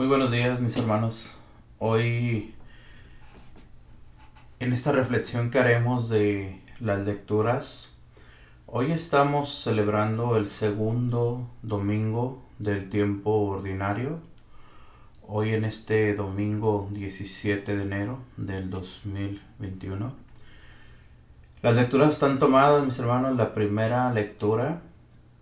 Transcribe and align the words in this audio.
Muy 0.00 0.08
buenos 0.08 0.30
días 0.30 0.58
mis 0.60 0.78
hermanos. 0.78 1.36
Hoy 1.78 2.54
en 4.58 4.72
esta 4.72 4.92
reflexión 4.92 5.50
que 5.50 5.58
haremos 5.58 6.08
de 6.08 6.58
las 6.80 7.00
lecturas, 7.00 7.90
hoy 8.64 8.92
estamos 8.92 9.62
celebrando 9.62 10.38
el 10.38 10.46
segundo 10.46 11.50
domingo 11.60 12.42
del 12.58 12.88
tiempo 12.88 13.30
ordinario. 13.30 14.20
Hoy 15.28 15.52
en 15.52 15.66
este 15.66 16.14
domingo 16.14 16.88
17 16.92 17.76
de 17.76 17.82
enero 17.82 18.20
del 18.38 18.70
2021. 18.70 20.14
Las 21.60 21.76
lecturas 21.76 22.14
están 22.14 22.38
tomadas, 22.38 22.82
mis 22.86 22.98
hermanos. 22.98 23.36
La 23.36 23.52
primera 23.52 24.10
lectura 24.14 24.80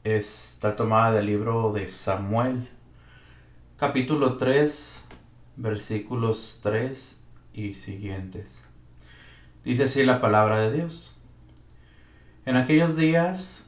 está 0.02 0.74
tomada 0.74 1.12
del 1.12 1.26
libro 1.26 1.72
de 1.72 1.86
Samuel 1.86 2.68
capítulo 3.78 4.36
3, 4.36 5.04
versículos 5.54 6.58
3 6.64 7.20
y 7.52 7.74
siguientes. 7.74 8.66
Dice 9.64 9.84
así 9.84 10.04
la 10.04 10.20
palabra 10.20 10.58
de 10.58 10.72
Dios. 10.72 11.16
En 12.44 12.56
aquellos 12.56 12.96
días, 12.96 13.66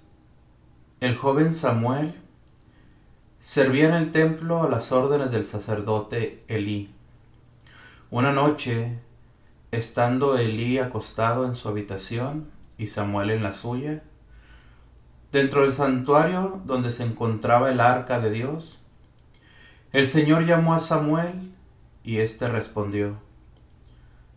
el 0.99 1.15
joven 1.15 1.55
Samuel 1.55 2.13
servía 3.39 3.87
en 3.87 3.95
el 3.95 4.11
templo 4.11 4.65
a 4.65 4.69
las 4.69 4.91
órdenes 4.91 5.31
del 5.31 5.45
sacerdote 5.45 6.43
Elí. 6.49 6.93
Una 8.11 8.33
noche, 8.33 8.99
estando 9.71 10.39
Elí 10.39 10.81
acostado 10.81 11.47
en 11.47 11.55
su 11.55 11.69
habitación 11.69 12.51
y 12.79 12.89
Samuel 12.89 13.31
en 13.31 13.45
la 13.45 13.53
suya, 13.53 14.03
dentro 15.31 15.63
del 15.63 15.73
santuario 15.73 16.61
donde 16.65 16.91
se 16.91 17.05
encontraba 17.05 17.71
el 17.71 17.79
arca 17.79 18.19
de 18.19 18.33
Dios, 18.33 18.80
el 19.93 20.07
Señor 20.07 20.47
llamó 20.47 20.75
a 20.75 20.79
Samuel 20.79 21.53
y 22.05 22.19
éste 22.19 22.49
respondió, 22.49 23.19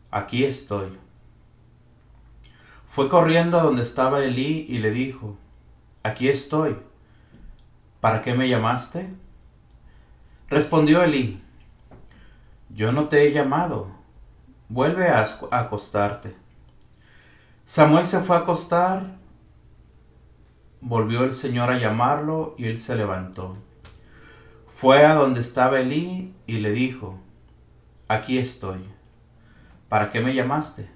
Aquí 0.09 0.43
estoy. 0.43 0.97
Fue 2.89 3.09
corriendo 3.09 3.59
a 3.59 3.63
donde 3.63 3.83
estaba 3.83 4.23
Elí 4.23 4.65
y 4.67 4.79
le 4.79 4.91
dijo, 4.91 5.37
Aquí 6.01 6.27
estoy. 6.27 6.77
¿Para 8.01 8.21
qué 8.21 8.33
me 8.33 8.49
llamaste? 8.49 9.13
Respondió 10.49 11.03
Elí, 11.03 11.41
Yo 12.69 12.91
no 12.91 13.07
te 13.07 13.27
he 13.27 13.31
llamado. 13.31 13.87
Vuelve 14.69 15.09
a 15.09 15.23
acostarte. 15.51 16.35
Samuel 17.65 18.07
se 18.07 18.19
fue 18.21 18.35
a 18.35 18.39
acostar. 18.39 19.17
Volvió 20.81 21.23
el 21.23 21.31
Señor 21.31 21.69
a 21.69 21.77
llamarlo 21.77 22.55
y 22.57 22.65
él 22.65 22.77
se 22.77 22.95
levantó. 22.95 23.55
Fue 24.83 25.05
a 25.05 25.13
donde 25.13 25.39
estaba 25.39 25.79
Elí 25.79 26.35
y 26.45 26.57
le 26.57 26.73
dijo, 26.73 27.17
aquí 28.09 28.37
estoy. 28.37 28.83
¿Para 29.87 30.11
qué 30.11 30.19
me 30.19 30.33
llamaste? 30.33 30.91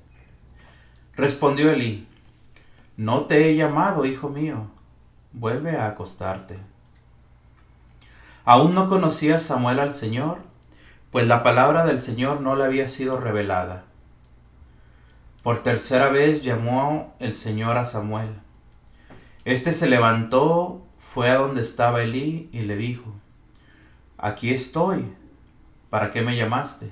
Respondió 1.15 1.71
Elí, 1.71 2.05
no 2.97 3.27
te 3.27 3.47
he 3.47 3.55
llamado, 3.55 4.03
hijo 4.03 4.27
mío, 4.27 4.67
vuelve 5.31 5.77
a 5.77 5.87
acostarte. 5.87 6.59
Aún 8.43 8.75
no 8.75 8.89
conocía 8.89 9.39
Samuel 9.39 9.79
al 9.79 9.93
Señor, 9.93 10.39
pues 11.09 11.25
la 11.25 11.41
palabra 11.41 11.85
del 11.85 12.01
Señor 12.01 12.41
no 12.41 12.57
le 12.57 12.65
había 12.65 12.89
sido 12.89 13.17
revelada. 13.17 13.85
Por 15.43 15.63
tercera 15.63 16.09
vez 16.09 16.41
llamó 16.41 17.15
el 17.19 17.33
Señor 17.33 17.77
a 17.77 17.85
Samuel. 17.85 18.35
Este 19.45 19.71
se 19.71 19.87
levantó, 19.87 20.85
fue 20.99 21.29
a 21.29 21.35
donde 21.35 21.61
estaba 21.61 22.03
Elí 22.03 22.49
y 22.51 22.63
le 22.63 22.75
dijo, 22.75 23.13
aquí 24.17 24.51
estoy, 24.51 25.05
¿para 25.89 26.11
qué 26.11 26.21
me 26.21 26.35
llamaste? 26.35 26.91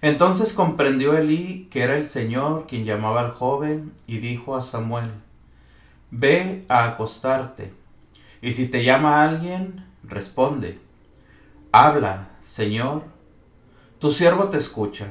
Entonces 0.00 0.52
comprendió 0.52 1.16
Elí 1.16 1.68
que 1.70 1.82
era 1.82 1.96
el 1.96 2.06
Señor 2.06 2.66
quien 2.66 2.84
llamaba 2.84 3.20
al 3.20 3.32
joven 3.32 3.92
y 4.06 4.18
dijo 4.18 4.56
a 4.56 4.62
Samuel, 4.62 5.10
Ve 6.10 6.64
a 6.68 6.84
acostarte, 6.84 7.72
y 8.40 8.52
si 8.52 8.66
te 8.66 8.84
llama 8.84 9.24
alguien, 9.24 9.84
responde, 10.04 10.78
Habla, 11.72 12.28
Señor, 12.40 13.02
tu 13.98 14.10
siervo 14.10 14.48
te 14.48 14.56
escucha. 14.56 15.08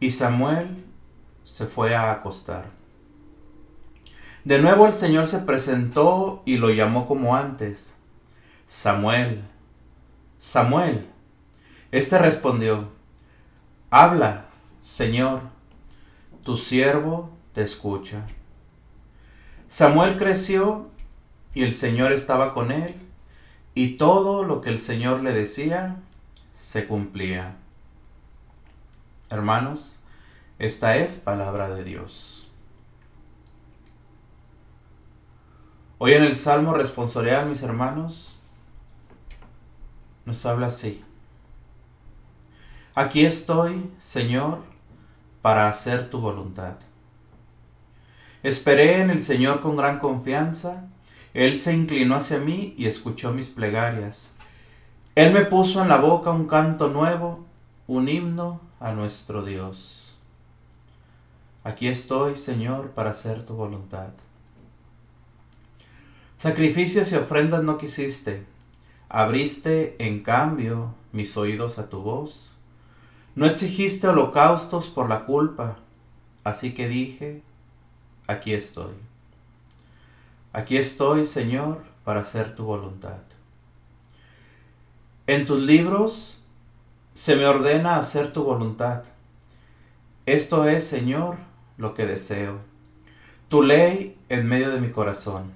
Y 0.00 0.10
Samuel 0.10 0.84
se 1.44 1.66
fue 1.66 1.94
a 1.94 2.10
acostar. 2.10 2.66
De 4.44 4.58
nuevo 4.58 4.86
el 4.86 4.92
Señor 4.92 5.28
se 5.28 5.38
presentó 5.40 6.42
y 6.44 6.56
lo 6.56 6.70
llamó 6.70 7.06
como 7.06 7.36
antes, 7.36 7.94
Samuel, 8.66 9.44
Samuel. 10.44 11.06
Este 11.90 12.18
respondió, 12.18 12.90
Habla, 13.88 14.44
Señor, 14.82 15.40
tu 16.44 16.58
siervo 16.58 17.30
te 17.54 17.62
escucha. 17.62 18.26
Samuel 19.68 20.18
creció 20.18 20.90
y 21.54 21.62
el 21.62 21.72
Señor 21.72 22.12
estaba 22.12 22.52
con 22.52 22.72
él, 22.72 22.94
y 23.74 23.96
todo 23.96 24.44
lo 24.44 24.60
que 24.60 24.68
el 24.68 24.80
Señor 24.80 25.22
le 25.22 25.32
decía 25.32 25.96
se 26.52 26.86
cumplía. 26.86 27.56
Hermanos, 29.30 29.96
esta 30.58 30.98
es 30.98 31.16
palabra 31.16 31.70
de 31.70 31.84
Dios. 31.84 32.46
Hoy 35.96 36.12
en 36.12 36.22
el 36.22 36.36
Salmo 36.36 36.74
responsorial, 36.74 37.46
mis 37.46 37.62
hermanos, 37.62 38.33
nos 40.26 40.44
habla 40.46 40.68
así. 40.68 41.02
Aquí 42.94 43.24
estoy, 43.26 43.90
Señor, 43.98 44.62
para 45.42 45.68
hacer 45.68 46.10
tu 46.10 46.20
voluntad. 46.20 46.76
Esperé 48.42 49.00
en 49.00 49.10
el 49.10 49.20
Señor 49.20 49.60
con 49.60 49.76
gran 49.76 49.98
confianza. 49.98 50.86
Él 51.32 51.58
se 51.58 51.72
inclinó 51.74 52.16
hacia 52.16 52.38
mí 52.38 52.74
y 52.78 52.86
escuchó 52.86 53.32
mis 53.32 53.48
plegarias. 53.48 54.32
Él 55.14 55.32
me 55.32 55.44
puso 55.44 55.82
en 55.82 55.88
la 55.88 55.96
boca 55.96 56.30
un 56.30 56.46
canto 56.46 56.88
nuevo, 56.88 57.44
un 57.86 58.08
himno 58.08 58.60
a 58.80 58.92
nuestro 58.92 59.44
Dios. 59.44 60.16
Aquí 61.64 61.88
estoy, 61.88 62.36
Señor, 62.36 62.90
para 62.90 63.10
hacer 63.10 63.44
tu 63.44 63.54
voluntad. 63.54 64.10
Sacrificios 66.36 67.10
y 67.12 67.16
ofrendas 67.16 67.62
no 67.62 67.78
quisiste 67.78 68.53
Abriste, 69.16 69.94
en 70.00 70.24
cambio, 70.24 70.92
mis 71.12 71.36
oídos 71.36 71.78
a 71.78 71.88
tu 71.88 72.00
voz. 72.00 72.50
No 73.36 73.46
exigiste 73.46 74.08
holocaustos 74.08 74.88
por 74.88 75.08
la 75.08 75.24
culpa, 75.24 75.76
así 76.42 76.74
que 76.74 76.88
dije, 76.88 77.40
aquí 78.26 78.52
estoy. 78.54 78.92
Aquí 80.52 80.76
estoy, 80.76 81.24
Señor, 81.24 81.84
para 82.02 82.22
hacer 82.22 82.56
tu 82.56 82.64
voluntad. 82.64 83.20
En 85.28 85.46
tus 85.46 85.60
libros 85.60 86.42
se 87.12 87.36
me 87.36 87.46
ordena 87.46 87.98
hacer 87.98 88.32
tu 88.32 88.42
voluntad. 88.42 89.04
Esto 90.26 90.66
es, 90.66 90.82
Señor, 90.82 91.36
lo 91.78 91.94
que 91.94 92.04
deseo. 92.04 92.58
Tu 93.48 93.62
ley 93.62 94.18
en 94.28 94.48
medio 94.48 94.72
de 94.72 94.80
mi 94.80 94.90
corazón. 94.90 95.52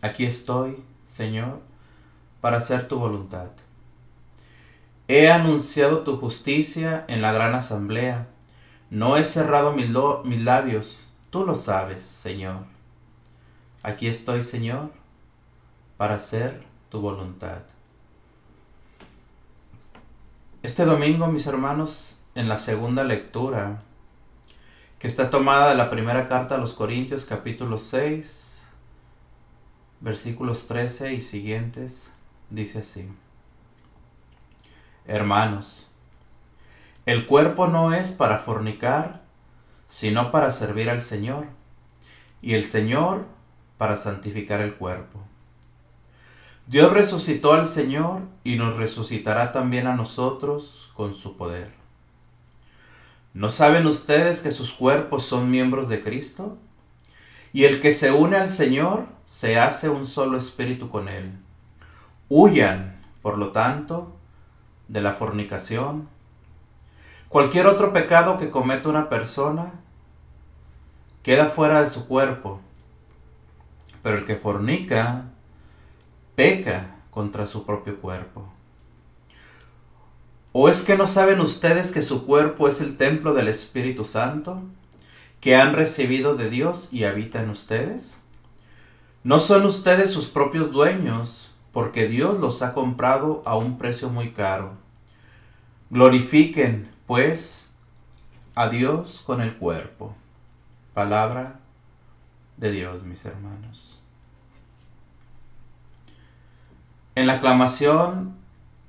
Aquí 0.00 0.26
estoy, 0.26 0.76
Señor, 1.04 1.66
para 2.40 2.58
hacer 2.58 2.88
tu 2.88 2.98
voluntad. 2.98 3.48
He 5.08 5.30
anunciado 5.30 6.04
tu 6.04 6.18
justicia 6.18 7.04
en 7.08 7.22
la 7.22 7.32
gran 7.32 7.54
asamblea. 7.54 8.28
No 8.90 9.16
he 9.16 9.24
cerrado 9.24 9.72
mis, 9.72 9.88
mis 10.24 10.42
labios. 10.42 11.08
Tú 11.30 11.44
lo 11.44 11.54
sabes, 11.54 12.02
Señor. 12.02 12.64
Aquí 13.82 14.06
estoy, 14.06 14.42
Señor, 14.42 14.90
para 15.96 16.14
hacer 16.14 16.62
tu 16.90 17.00
voluntad. 17.00 17.62
Este 20.62 20.84
domingo, 20.84 21.26
mis 21.28 21.46
hermanos, 21.46 22.20
en 22.34 22.48
la 22.48 22.58
segunda 22.58 23.04
lectura, 23.04 23.82
que 24.98 25.08
está 25.08 25.30
tomada 25.30 25.70
de 25.70 25.76
la 25.76 25.90
primera 25.90 26.28
carta 26.28 26.56
a 26.56 26.58
los 26.58 26.74
Corintios 26.74 27.24
capítulo 27.24 27.78
6, 27.78 28.62
versículos 30.00 30.66
13 30.66 31.14
y 31.14 31.22
siguientes, 31.22 32.12
dice 32.50 32.80
así. 32.80 33.08
Hermanos, 35.06 35.90
el 37.06 37.26
cuerpo 37.26 37.66
no 37.66 37.94
es 37.94 38.12
para 38.12 38.38
fornicar, 38.38 39.22
sino 39.86 40.30
para 40.30 40.50
servir 40.50 40.90
al 40.90 41.02
Señor, 41.02 41.46
y 42.42 42.54
el 42.54 42.64
Señor 42.64 43.26
para 43.78 43.96
santificar 43.96 44.60
el 44.60 44.74
cuerpo. 44.74 45.20
Dios 46.66 46.92
resucitó 46.92 47.54
al 47.54 47.66
Señor 47.66 48.20
y 48.44 48.56
nos 48.56 48.76
resucitará 48.76 49.52
también 49.52 49.86
a 49.86 49.96
nosotros 49.96 50.90
con 50.94 51.14
su 51.14 51.38
poder. 51.38 51.72
¿No 53.32 53.48
saben 53.48 53.86
ustedes 53.86 54.40
que 54.40 54.50
sus 54.50 54.72
cuerpos 54.72 55.24
son 55.24 55.50
miembros 55.50 55.88
de 55.88 56.02
Cristo? 56.02 56.58
Y 57.54 57.64
el 57.64 57.80
que 57.80 57.92
se 57.92 58.10
une 58.10 58.36
al 58.36 58.50
Señor 58.50 59.06
se 59.24 59.58
hace 59.58 59.88
un 59.88 60.06
solo 60.06 60.36
espíritu 60.36 60.90
con 60.90 61.08
Él. 61.08 61.32
Huyan, 62.28 63.00
Por 63.22 63.38
lo 63.38 63.52
tanto, 63.52 64.16
de 64.86 65.00
la 65.00 65.12
fornicación, 65.12 66.08
cualquier 67.28 67.66
otro 67.66 67.92
pecado 67.92 68.38
que 68.38 68.50
cometa 68.50 68.88
una 68.88 69.08
persona, 69.08 69.72
queda 71.22 71.46
fuera 71.46 71.82
de 71.82 71.88
su 71.88 72.06
cuerpo. 72.06 72.60
Pero 74.02 74.18
el 74.18 74.24
que 74.24 74.36
fornica, 74.36 75.24
peca 76.36 76.96
contra 77.10 77.46
su 77.46 77.66
propio 77.66 78.00
cuerpo. 78.00 78.48
¿O 80.52 80.68
es 80.68 80.82
que 80.82 80.96
no 80.96 81.06
saben 81.06 81.40
ustedes 81.40 81.90
que 81.90 82.02
su 82.02 82.26
cuerpo 82.26 82.68
es 82.68 82.80
el 82.80 82.96
templo 82.96 83.34
del 83.34 83.48
Espíritu 83.48 84.04
Santo, 84.04 84.62
que 85.40 85.56
han 85.56 85.74
recibido 85.74 86.36
de 86.36 86.48
Dios 86.48 86.88
y 86.92 87.04
habita 87.04 87.42
en 87.42 87.50
ustedes? 87.50 88.18
No 89.24 89.38
son 89.38 89.66
ustedes 89.66 90.10
sus 90.10 90.28
propios 90.28 90.72
dueños, 90.72 91.47
porque 91.78 92.08
Dios 92.08 92.40
los 92.40 92.60
ha 92.62 92.74
comprado 92.74 93.40
a 93.46 93.56
un 93.56 93.78
precio 93.78 94.08
muy 94.08 94.32
caro. 94.32 94.72
Glorifiquen, 95.90 96.90
pues, 97.06 97.72
a 98.56 98.68
Dios 98.68 99.22
con 99.24 99.40
el 99.40 99.54
cuerpo. 99.54 100.12
Palabra 100.92 101.60
de 102.56 102.72
Dios, 102.72 103.04
mis 103.04 103.24
hermanos. 103.24 104.02
En 107.14 107.28
la 107.28 107.34
aclamación, 107.34 108.34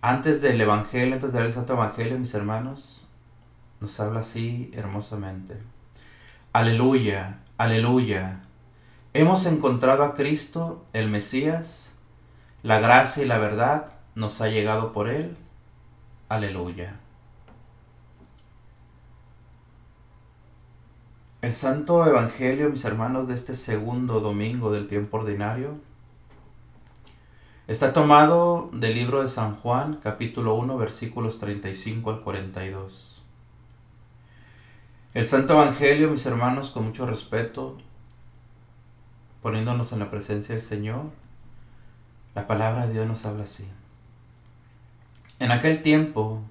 antes 0.01 0.42
del 0.42 0.59
Evangelio, 0.59 1.13
antes 1.13 1.31
del 1.31 1.53
Santo 1.53 1.74
Evangelio, 1.74 2.18
mis 2.18 2.33
hermanos, 2.33 3.06
nos 3.81 4.00
habla 4.00 4.21
así 4.21 4.71
hermosamente. 4.74 5.62
Aleluya, 6.53 7.38
aleluya. 7.59 8.42
Hemos 9.13 9.45
encontrado 9.45 10.03
a 10.03 10.15
Cristo, 10.15 10.83
el 10.94 11.07
Mesías. 11.07 11.88
La 12.63 12.79
gracia 12.79 13.23
y 13.23 13.27
la 13.27 13.38
verdad 13.38 13.94
nos 14.15 14.41
ha 14.41 14.47
llegado 14.47 14.91
por 14.91 15.09
Él. 15.09 15.38
Aleluya. 16.27 16.95
El 21.41 21.53
Santo 21.53 22.06
Evangelio, 22.06 22.69
mis 22.69 22.83
hermanos, 22.83 23.27
de 23.27 23.35
este 23.35 23.56
segundo 23.56 24.19
domingo 24.19 24.71
del 24.71 24.88
tiempo 24.88 25.17
ordinario, 25.17 25.79
Está 27.69 27.94
tomado 27.94 28.71
del 28.73 28.95
libro 28.95 29.21
de 29.21 29.27
San 29.27 29.53
Juan, 29.53 30.00
capítulo 30.01 30.56
1, 30.56 30.75
versículos 30.75 31.38
35 31.38 32.09
al 32.09 32.21
42. 32.21 33.21
El 35.13 35.23
Santo 35.23 35.53
Evangelio, 35.53 36.09
mis 36.09 36.25
hermanos, 36.25 36.71
con 36.71 36.85
mucho 36.85 37.06
respeto, 37.06 37.77
poniéndonos 39.44 39.91
en 39.91 40.00
la 40.00 40.09
presencia 40.09 40.56
del 40.56 40.63
Señor, 40.63 41.11
la 42.35 42.47
palabra 42.47 42.87
de 42.87 42.93
Dios 42.93 43.07
nos 43.07 43.25
habla 43.25 43.43
así. 43.43 43.65
En 45.39 45.51
aquel 45.51 45.81
tiempo 45.81 46.41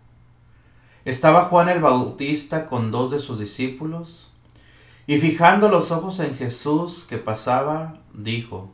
estaba 1.05 1.45
Juan 1.47 1.69
el 1.69 1.81
Bautista 1.81 2.67
con 2.67 2.91
dos 2.91 3.11
de 3.11 3.19
sus 3.19 3.39
discípulos, 3.39 4.31
y 5.07 5.19
fijando 5.19 5.69
los 5.69 5.91
ojos 5.91 6.21
en 6.21 6.37
Jesús 6.37 7.07
que 7.09 7.17
pasaba, 7.17 7.99
dijo, 8.13 8.71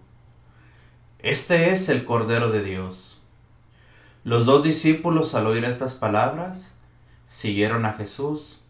este 1.25 1.73
es 1.73 1.89
el 1.89 2.05
Cordero 2.05 2.51
de 2.51 2.63
Dios. 2.63 3.19
Los 4.25 4.45
dos 4.47 4.63
discípulos 4.63 5.35
al 5.35 5.47
oír 5.47 5.65
estas 5.65 5.95
palabras 5.95 6.77
siguieron 7.29 7.87
a 7.87 7.95
Jesús. 7.95 8.61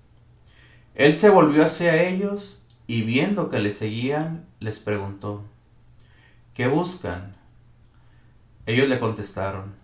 Él 0.94 1.14
se 1.14 1.30
volvió 1.30 1.64
hacia 1.64 2.02
ellos 2.02 2.62
y 2.86 3.02
viendo 3.02 3.48
que 3.48 3.58
le 3.58 3.70
seguían, 3.70 4.46
les 4.60 4.78
preguntó, 4.78 5.42
¿qué 6.54 6.68
buscan? 6.68 7.34
Ellos 8.66 8.88
le 8.88 8.98
contestaron, 8.98 9.74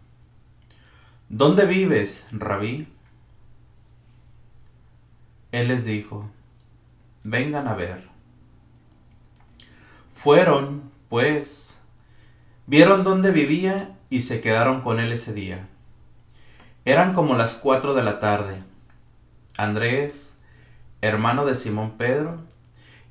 ¿dónde 1.29 1.67
vives, 1.67 2.27
rabí? 2.33 2.89
Él 5.53 5.69
les 5.69 5.85
dijo, 5.85 6.31
vengan 7.25 7.69
a 7.69 7.75
ver. 7.75 8.09
Fueron, 10.13 10.91
pues, 11.09 11.71
Vieron 12.71 13.03
dónde 13.03 13.33
vivía 13.33 13.97
y 14.11 14.21
se 14.21 14.41
quedaron 14.41 14.83
con 14.83 15.01
él 15.01 15.11
ese 15.11 15.33
día. 15.33 15.67
Eran 16.85 17.15
como 17.15 17.35
las 17.35 17.57
cuatro 17.57 17.95
de 17.95 18.05
la 18.05 18.21
tarde. 18.21 18.63
Andrés, 19.57 20.35
hermano 21.01 21.45
de 21.47 21.57
Simón 21.57 21.95
Pedro, 21.99 22.39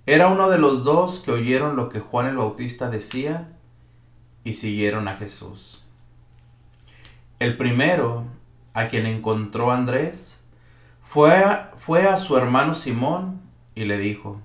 era 0.06 0.27
uno 0.30 0.50
de 0.50 0.60
los 0.60 0.86
dos 0.86 1.19
que 1.19 1.31
oyeron 1.31 1.75
lo 1.75 1.89
que 1.89 2.00
Juan 2.00 2.27
el 2.27 2.38
Bautista 2.38 2.89
decía 2.89 3.50
y 4.50 4.54
siguieron 4.56 5.07
a 5.07 5.18
Jesús. 5.18 5.84
El 7.40 7.56
primero, 7.56 8.25
a 8.74 8.90
quien 8.90 9.06
encontró 9.06 9.72
Andrés, 9.72 10.44
fue 11.04 11.38
a, 11.38 11.72
fue 11.78 12.07
a 12.07 12.18
su 12.18 12.36
hermano 12.36 12.74
Simón 12.74 13.42
y 13.75 13.86
le 13.86 13.98
dijo, 13.98 14.42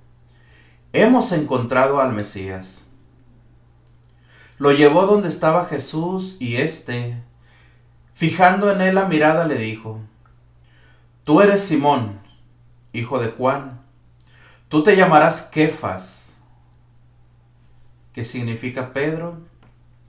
Hemos 0.92 1.32
encontrado 1.32 2.00
al 2.00 2.12
Mesías 2.12 2.84
lo 4.58 4.72
llevó 4.72 5.06
donde 5.06 5.28
estaba 5.28 5.66
Jesús 5.66 6.36
y 6.38 6.56
éste, 6.56 7.16
fijando 8.14 8.70
en 8.70 8.80
él 8.80 8.94
la 8.94 9.06
mirada, 9.06 9.46
le 9.46 9.56
dijo, 9.56 10.00
Tú 11.24 11.40
eres 11.40 11.64
Simón, 11.64 12.20
hijo 12.92 13.18
de 13.18 13.30
Juan, 13.30 13.80
tú 14.68 14.82
te 14.82 14.96
llamarás 14.96 15.42
Kefas, 15.42 16.40
que 18.12 18.24
significa 18.24 18.92
Pedro, 18.92 19.38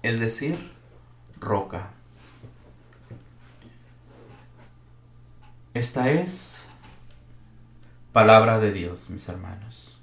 es 0.05 0.19
decir, 0.19 0.55
roca. 1.39 1.89
Esta 5.73 6.11
es 6.11 6.63
palabra 8.13 8.59
de 8.59 8.71
Dios, 8.71 9.09
mis 9.09 9.27
hermanos. 9.27 9.99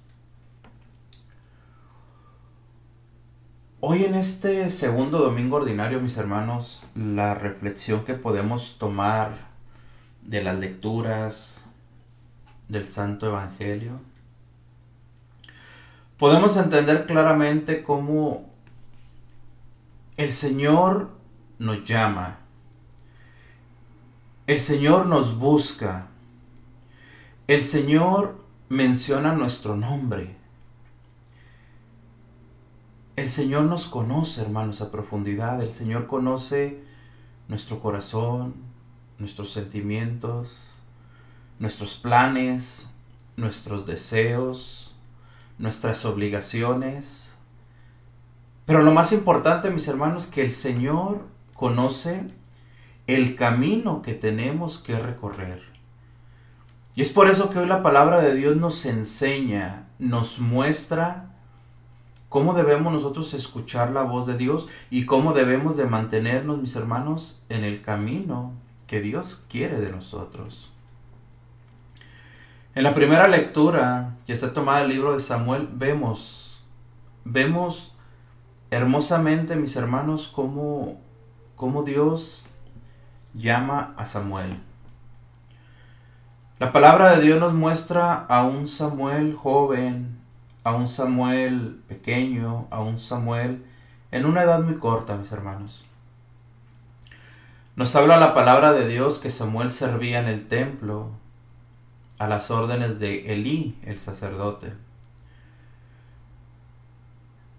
Hoy 3.78 4.04
en 4.04 4.16
este 4.16 4.72
segundo 4.72 5.18
domingo 5.18 5.58
ordinario, 5.58 6.00
mis 6.00 6.16
hermanos, 6.16 6.82
la 6.96 7.34
reflexión 7.34 8.04
que 8.04 8.14
podemos 8.14 8.78
tomar 8.78 9.30
de 10.22 10.42
las 10.42 10.58
lecturas 10.58 11.66
del 12.68 12.86
Santo 12.86 13.26
Evangelio, 13.26 14.00
podemos 16.18 16.56
entender 16.56 17.06
claramente 17.06 17.84
cómo 17.84 18.51
el 20.16 20.32
Señor 20.32 21.10
nos 21.58 21.84
llama, 21.84 22.38
el 24.46 24.60
Señor 24.60 25.06
nos 25.06 25.38
busca, 25.38 26.08
el 27.46 27.62
Señor 27.62 28.42
menciona 28.68 29.34
nuestro 29.34 29.76
nombre. 29.76 30.36
El 33.14 33.28
Señor 33.28 33.64
nos 33.64 33.86
conoce, 33.88 34.40
hermanos, 34.40 34.80
a 34.80 34.90
profundidad. 34.90 35.62
El 35.62 35.72
Señor 35.72 36.06
conoce 36.06 36.82
nuestro 37.48 37.80
corazón, 37.80 38.54
nuestros 39.18 39.52
sentimientos, 39.52 40.70
nuestros 41.58 41.96
planes, 41.96 42.88
nuestros 43.36 43.84
deseos, 43.84 44.96
nuestras 45.58 46.06
obligaciones. 46.06 47.31
Pero 48.66 48.82
lo 48.82 48.92
más 48.92 49.12
importante, 49.12 49.70
mis 49.70 49.88
hermanos, 49.88 50.26
que 50.26 50.42
el 50.42 50.52
Señor 50.52 51.22
conoce 51.54 52.24
el 53.06 53.34
camino 53.34 54.02
que 54.02 54.14
tenemos 54.14 54.78
que 54.78 54.98
recorrer. 54.98 55.62
Y 56.94 57.02
es 57.02 57.10
por 57.10 57.28
eso 57.28 57.50
que 57.50 57.58
hoy 57.58 57.66
la 57.66 57.82
palabra 57.82 58.20
de 58.20 58.34
Dios 58.34 58.56
nos 58.56 58.84
enseña, 58.86 59.86
nos 59.98 60.38
muestra 60.38 61.30
cómo 62.28 62.54
debemos 62.54 62.92
nosotros 62.92 63.34
escuchar 63.34 63.90
la 63.90 64.02
voz 64.02 64.26
de 64.26 64.36
Dios 64.36 64.68
y 64.90 65.06
cómo 65.06 65.32
debemos 65.32 65.76
de 65.76 65.86
mantenernos, 65.86 66.58
mis 66.58 66.76
hermanos, 66.76 67.42
en 67.48 67.64
el 67.64 67.82
camino 67.82 68.52
que 68.86 69.00
Dios 69.00 69.44
quiere 69.48 69.80
de 69.80 69.90
nosotros. 69.90 70.70
En 72.74 72.84
la 72.84 72.94
primera 72.94 73.28
lectura 73.28 74.16
que 74.26 74.32
está 74.32 74.52
tomada 74.54 74.82
el 74.82 74.88
libro 74.88 75.14
de 75.14 75.20
Samuel, 75.20 75.68
vemos, 75.72 76.62
vemos 77.24 77.91
hermosamente, 78.72 79.54
mis 79.54 79.76
hermanos, 79.76 80.28
cómo, 80.34 80.98
cómo 81.56 81.82
Dios 81.82 82.42
llama 83.34 83.92
a 83.98 84.06
Samuel. 84.06 84.58
La 86.58 86.72
palabra 86.72 87.14
de 87.14 87.22
Dios 87.22 87.38
nos 87.38 87.52
muestra 87.52 88.14
a 88.14 88.44
un 88.44 88.66
Samuel 88.66 89.34
joven, 89.34 90.18
a 90.64 90.74
un 90.74 90.88
Samuel 90.88 91.82
pequeño, 91.86 92.66
a 92.70 92.80
un 92.80 92.98
Samuel 92.98 93.62
en 94.10 94.24
una 94.24 94.42
edad 94.42 94.62
muy 94.62 94.76
corta, 94.76 95.16
mis 95.16 95.30
hermanos. 95.32 95.84
Nos 97.76 97.94
habla 97.94 98.16
la 98.16 98.32
palabra 98.32 98.72
de 98.72 98.88
Dios 98.88 99.18
que 99.18 99.28
Samuel 99.28 99.70
servía 99.70 100.20
en 100.20 100.28
el 100.28 100.48
templo 100.48 101.10
a 102.18 102.26
las 102.26 102.50
órdenes 102.50 103.00
de 103.00 103.34
Elí, 103.34 103.78
el 103.84 103.98
sacerdote. 103.98 104.72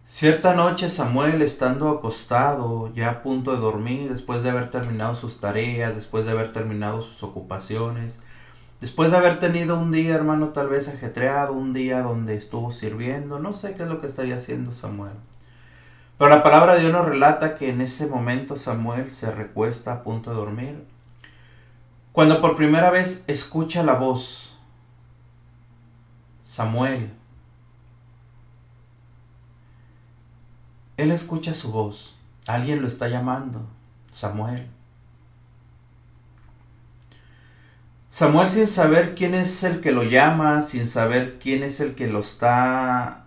Cierta 0.05 0.53
noche 0.53 0.89
Samuel, 0.89 1.41
estando 1.41 1.87
acostado, 1.89 2.93
ya 2.93 3.09
a 3.09 3.23
punto 3.23 3.53
de 3.53 3.61
dormir, 3.61 4.11
después 4.11 4.43
de 4.43 4.49
haber 4.49 4.69
terminado 4.69 5.15
sus 5.15 5.39
tareas, 5.39 5.95
después 5.95 6.25
de 6.25 6.31
haber 6.31 6.51
terminado 6.51 7.01
sus 7.01 7.23
ocupaciones, 7.23 8.19
después 8.81 9.11
de 9.11 9.17
haber 9.17 9.39
tenido 9.39 9.79
un 9.79 9.93
día, 9.93 10.13
hermano, 10.13 10.49
tal 10.49 10.67
vez 10.67 10.89
ajetreado, 10.89 11.53
un 11.53 11.71
día 11.71 12.01
donde 12.01 12.35
estuvo 12.35 12.73
sirviendo, 12.73 13.39
no 13.39 13.53
sé 13.53 13.75
qué 13.75 13.83
es 13.83 13.89
lo 13.89 14.01
que 14.01 14.07
estaría 14.07 14.35
haciendo 14.35 14.73
Samuel. 14.73 15.13
Pero 16.17 16.29
la 16.29 16.43
palabra 16.43 16.73
de 16.73 16.81
Dios 16.81 16.91
nos 16.91 17.05
relata 17.05 17.55
que 17.55 17.69
en 17.69 17.79
ese 17.79 18.05
momento 18.05 18.57
Samuel 18.57 19.09
se 19.09 19.31
recuesta 19.31 19.93
a 19.93 20.03
punto 20.03 20.31
de 20.31 20.35
dormir, 20.35 20.85
cuando 22.11 22.41
por 22.41 22.57
primera 22.57 22.91
vez 22.91 23.23
escucha 23.27 23.83
la 23.83 23.95
voz, 23.95 24.59
Samuel, 26.43 27.13
Él 30.97 31.11
escucha 31.11 31.53
su 31.53 31.71
voz. 31.71 32.15
Alguien 32.47 32.81
lo 32.81 32.87
está 32.87 33.07
llamando. 33.07 33.61
Samuel. 34.11 34.67
Samuel 38.09 38.47
sin 38.47 38.67
saber 38.67 39.15
quién 39.15 39.33
es 39.33 39.63
el 39.63 39.81
que 39.81 39.91
lo 39.91 40.03
llama, 40.03 40.61
sin 40.61 40.87
saber 40.87 41.39
quién 41.39 41.63
es 41.63 41.79
el 41.79 41.95
que 41.95 42.07
lo 42.07 42.19
está 42.19 43.25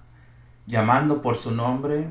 llamando 0.66 1.23
por 1.23 1.37
su 1.37 1.50
nombre, 1.50 2.08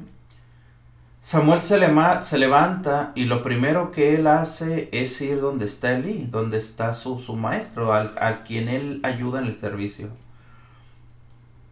Samuel 1.26 1.60
se, 1.60 1.80
se 2.22 2.38
levanta 2.38 3.12
y 3.16 3.26
lo 3.26 3.42
primero 3.42 3.92
que 3.92 4.14
él 4.14 4.28
hace 4.28 4.90
es 4.92 5.20
ir 5.22 5.42
donde 5.42 5.66
está 5.66 5.94
Elí, 5.94 6.28
donde 6.30 6.60
está 6.60 6.94
su, 6.94 7.18
maestro, 7.36 7.94
al, 7.94 8.16
a 8.20 8.44
quien 8.44 8.70
él 8.70 9.00
ayuda 9.02 9.40
en 9.40 9.48
el 9.48 9.56
servicio. 9.56 10.10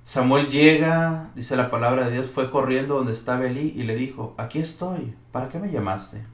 Samuel 0.03 0.49
llega, 0.49 1.31
dice 1.33 1.55
la 1.55 1.69
palabra 1.69 2.05
de 2.05 2.11
Dios, 2.11 2.27
fue 2.27 2.51
corriendo 2.51 2.95
donde 2.95 3.13
estaba 3.13 3.45
Elí 3.45 3.73
y 3.75 3.83
le 3.83 3.95
dijo, 3.95 4.35
aquí 4.37 4.59
estoy, 4.59 5.15
¿para 5.31 5.49
qué 5.49 5.59
me 5.59 5.71
llamaste? 5.71 6.25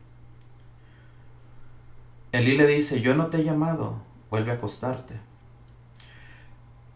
Elí 2.31 2.57
le 2.57 2.65
dice, 2.65 3.01
yo 3.01 3.15
no 3.15 3.27
te 3.27 3.37
he 3.37 3.43
llamado, 3.43 4.01
vuelve 4.31 4.51
a 4.51 4.55
acostarte. 4.55 5.19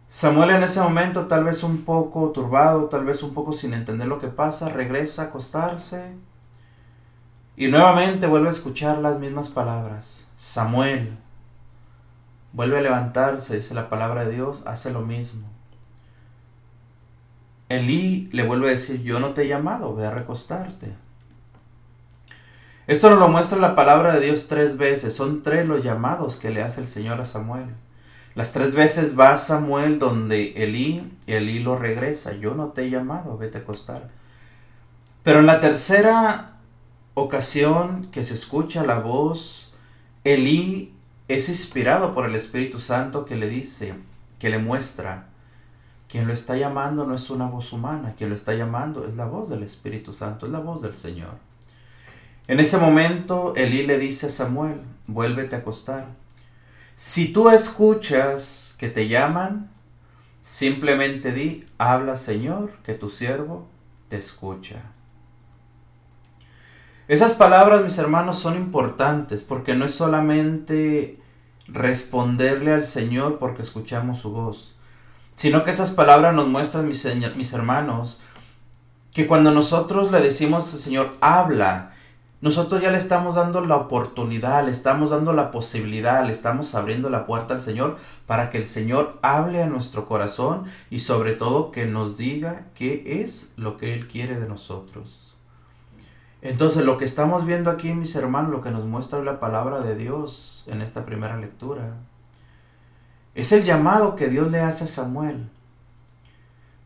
Samuel 0.10 0.52
en 0.52 0.64
ese 0.64 0.80
momento, 0.80 1.28
tal 1.28 1.44
vez 1.44 1.64
un 1.64 1.86
poco 1.86 2.32
turbado, 2.32 2.86
tal 2.86 3.06
vez 3.06 3.24
un 3.24 3.34
poco 3.34 3.54
sin 3.54 3.74
entender 3.74 4.08
lo 4.08 4.20
que 4.20 4.28
pasa, 4.28 4.70
regresa 4.70 5.24
a 5.24 5.26
acostarse 5.26 6.14
y 7.56 7.68
nuevamente 7.68 8.28
vuelve 8.28 8.48
a 8.48 8.52
escuchar 8.52 9.00
las 9.00 9.20
mismas 9.20 9.50
palabras. 9.50 10.28
Samuel 10.36 11.18
vuelve 12.52 12.78
a 12.78 12.82
levantarse, 12.82 13.58
dice 13.58 13.74
la 13.74 13.90
palabra 13.90 14.26
de 14.26 14.36
Dios, 14.36 14.64
hace 14.66 14.92
lo 14.92 15.02
mismo. 15.02 15.53
Elí 17.78 18.30
le 18.32 18.44
vuelve 18.44 18.68
a 18.68 18.72
decir, 18.72 19.02
yo 19.04 19.20
no 19.20 19.34
te 19.34 19.44
he 19.44 19.48
llamado, 19.48 19.96
ve 19.96 20.06
a 20.06 20.12
recostarte. 20.12 20.94
Esto 22.86 23.10
nos 23.10 23.20
lo 23.20 23.30
muestra 23.30 23.58
la 23.58 23.76
palabra 23.76 24.14
de 24.14 24.26
Dios 24.26 24.48
tres 24.48 24.78
veces. 24.78 25.16
Son 25.16 25.42
tres 25.42 25.66
los 25.66 25.84
llamados 25.84 26.36
que 26.36 26.50
le 26.50 26.62
hace 26.62 26.82
el 26.82 26.88
Señor 26.88 27.22
a 27.22 27.26
Samuel. 27.26 27.68
Las 28.36 28.52
tres 28.52 28.76
veces 28.76 29.18
va 29.18 29.38
Samuel 29.38 30.00
donde 30.00 30.52
Elí 30.64 31.14
y 31.26 31.34
Elí 31.34 31.60
lo 31.60 31.78
regresa. 31.78 32.34
Yo 32.34 32.56
no 32.56 32.70
te 32.70 32.84
he 32.84 32.90
llamado, 32.90 33.38
vete 33.38 33.60
a 33.60 33.62
acostar. 33.62 34.10
Pero 35.24 35.40
en 35.40 35.46
la 35.46 35.60
tercera 35.60 36.58
ocasión 37.14 38.08
que 38.12 38.24
se 38.24 38.34
escucha 38.34 38.84
la 38.84 39.00
voz, 39.00 39.74
Elí 40.24 40.94
es 41.28 41.48
inspirado 41.48 42.14
por 42.14 42.26
el 42.26 42.36
Espíritu 42.36 42.80
Santo 42.80 43.24
que 43.24 43.36
le 43.36 43.48
dice, 43.48 43.94
que 44.40 44.50
le 44.50 44.58
muestra, 44.58 45.28
quien 46.14 46.28
lo 46.28 46.34
está 46.34 46.56
llamando 46.56 47.08
no 47.08 47.16
es 47.16 47.32
una 47.32 47.48
voz 47.48 47.74
humana, 47.74 48.14
quien 48.16 48.30
lo 48.30 48.36
está 48.36 48.54
llamando 48.54 49.08
es 49.08 49.16
la 49.16 49.26
voz 49.26 49.50
del 49.50 49.64
Espíritu 49.64 50.14
Santo, 50.14 50.46
es 50.46 50.52
la 50.52 50.60
voz 50.60 50.84
del 50.84 50.94
Señor. 50.94 51.32
En 52.48 52.60
ese 52.60 52.78
momento 52.78 53.56
Elí 53.56 53.88
le 53.88 53.98
dice 53.98 54.28
a 54.28 54.30
Samuel, 54.30 54.82
vuélvete 55.08 55.56
a 55.56 55.60
acostar. 55.60 56.06
Si 56.96 57.34
tú 57.34 57.50
escuchas 57.50 58.76
que 58.78 58.90
te 58.90 59.08
llaman, 59.08 59.72
simplemente 60.44 61.32
di, 61.32 61.66
habla 61.80 62.16
Señor, 62.16 62.74
que 62.84 62.94
tu 62.94 63.10
siervo 63.10 63.68
te 64.08 64.18
escucha. 64.18 64.84
Esas 67.08 67.34
palabras, 67.34 67.84
mis 67.84 67.98
hermanos, 67.98 68.38
son 68.38 68.56
importantes 68.56 69.42
porque 69.42 69.74
no 69.74 69.86
es 69.86 69.96
solamente 69.96 71.20
responderle 71.68 72.72
al 72.72 72.86
Señor 72.86 73.40
porque 73.40 73.64
escuchamos 73.64 74.20
su 74.20 74.32
voz 74.32 74.73
sino 75.36 75.64
que 75.64 75.72
esas 75.72 75.92
palabras 75.92 76.34
nos 76.34 76.48
muestran, 76.48 76.88
mis, 76.88 77.06
mis 77.36 77.54
hermanos, 77.54 78.22
que 79.14 79.28
cuando 79.28 79.52
nosotros 79.52 80.12
le 80.12 80.22
decimos 80.22 80.74
al 80.74 80.80
Señor, 80.80 81.14
habla, 81.22 81.92
nosotros 82.42 82.82
ya 82.82 82.92
le 82.92 82.98
estamos 82.98 83.36
dando 83.36 83.62
la 83.62 83.78
oportunidad, 83.78 84.66
le 84.66 84.72
estamos 84.72 85.12
dando 85.12 85.32
la 85.32 85.50
posibilidad, 85.52 86.26
le 86.26 86.34
estamos 86.34 86.76
abriendo 86.76 87.10
la 87.10 87.26
puerta 87.26 87.54
al 87.54 87.62
Señor 87.62 87.98
para 88.28 88.50
que 88.50 88.58
el 88.58 88.66
Señor 88.66 89.18
hable 89.22 89.64
a 89.64 89.68
nuestro 89.68 90.06
corazón 90.06 90.66
y 90.90 91.00
sobre 91.00 91.34
todo 91.34 91.72
que 91.72 91.86
nos 91.86 92.18
diga 92.18 92.66
qué 92.76 93.22
es 93.22 93.54
lo 93.56 93.78
que 93.78 93.94
Él 93.94 94.10
quiere 94.10 94.40
de 94.40 94.50
nosotros. 94.50 95.34
Entonces 96.42 96.84
lo 96.84 96.98
que 96.98 97.06
estamos 97.06 97.46
viendo 97.46 97.72
aquí, 97.72 97.94
mis 97.94 98.14
hermanos, 98.18 98.52
lo 98.52 98.62
que 98.62 98.72
nos 98.72 98.84
muestra 98.84 99.24
la 99.24 99.40
palabra 99.40 99.80
de 99.80 99.96
Dios 99.96 100.66
en 100.68 100.82
esta 100.82 101.06
primera 101.06 101.38
lectura, 101.38 101.94
es 103.36 103.52
el 103.52 103.64
llamado 103.64 104.16
que 104.16 104.28
Dios 104.28 104.52
le 104.52 104.60
hace 104.60 104.84
a 104.84 104.88
Samuel. 104.88 105.50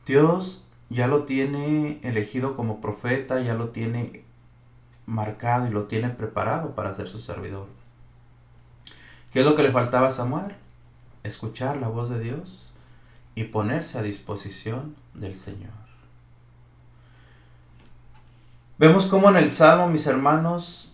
Dios 0.06 0.66
ya 0.89 1.08
lo 1.08 1.24
tiene 1.24 2.00
elegido 2.04 2.56
como 2.56 2.80
profeta, 2.80 3.42
ya 3.42 3.54
lo 3.54 3.70
tiene 3.70 4.24
marcado 5.06 5.68
y 5.68 5.72
lo 5.72 5.84
tiene 5.84 6.10
preparado 6.10 6.75
para 6.75 6.94
ser 6.94 7.10
su 7.10 7.20
servidor. 7.20 7.68
¿Qué 9.32 9.39
es 9.39 9.46
lo 9.46 9.56
que 9.56 9.63
le 9.63 9.72
faltaba 9.72 10.08
a 10.08 10.12
Samuel? 10.12 10.56
Escuchar 11.24 11.77
la 11.77 11.89
voz 11.89 12.10
de 12.10 12.20
Dios 12.20 12.72
y 13.36 13.46
ponerse 13.46 13.98
a 13.98 14.01
disposición 14.01 14.96
del 15.13 15.38
Señor. 15.38 15.72
Vemos 18.77 19.08
cómo 19.08 19.30
en 19.30 19.38
el 19.38 19.50
Salmo, 19.50 19.88
mis 19.88 20.08
hermanos, 20.08 20.94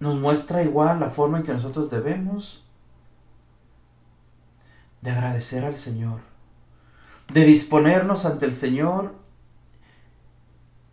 nos 0.00 0.16
muestra 0.16 0.62
igual 0.62 0.98
la 0.98 1.10
forma 1.10 1.38
en 1.38 1.44
que 1.44 1.52
nosotros 1.52 1.90
debemos 1.90 2.64
de 5.00 5.10
agradecer 5.10 5.64
al 5.64 5.74
Señor, 5.74 6.20
de 7.32 7.44
disponernos 7.44 8.26
ante 8.26 8.46
el 8.46 8.52
Señor 8.52 9.14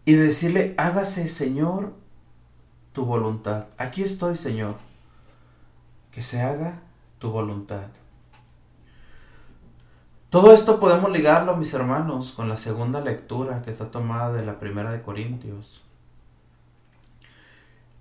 y 0.06 0.14
de 0.14 0.24
decirle, 0.24 0.76
hágase 0.78 1.28
Señor 1.28 1.94
tu 2.94 3.06
voluntad. 3.06 3.66
Aquí 3.78 4.04
estoy 4.04 4.36
Señor, 4.36 4.76
que 6.12 6.22
se 6.22 6.42
haga 6.42 6.80
tu 7.20 7.32
voluntad. 7.32 7.88
Todo 10.30 10.54
esto 10.54 10.80
podemos 10.80 11.12
ligarlo, 11.12 11.56
mis 11.56 11.74
hermanos, 11.74 12.34
con 12.34 12.50
la 12.50 12.58
segunda 12.58 13.00
lectura 13.00 13.62
que 13.64 13.72
está 13.72 13.90
tomada 13.90 14.34
de 14.34 14.46
la 14.46 14.60
primera 14.60 14.92
de 14.92 15.02
Corintios. 15.02 15.82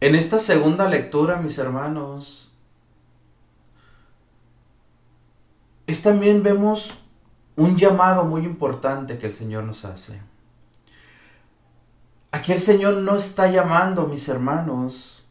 En 0.00 0.14
esta 0.14 0.38
segunda 0.38 0.88
lectura, 0.88 1.36
mis 1.36 1.58
hermanos, 1.58 2.53
es 5.86 6.02
también 6.02 6.42
vemos 6.42 6.94
un 7.56 7.76
llamado 7.76 8.24
muy 8.24 8.44
importante 8.44 9.18
que 9.18 9.26
el 9.26 9.34
Señor 9.34 9.64
nos 9.64 9.84
hace. 9.84 10.20
Aquí 12.32 12.52
el 12.52 12.60
Señor 12.60 12.96
no 12.96 13.16
está 13.16 13.50
llamando, 13.50 14.08
mis 14.08 14.28
hermanos, 14.28 15.28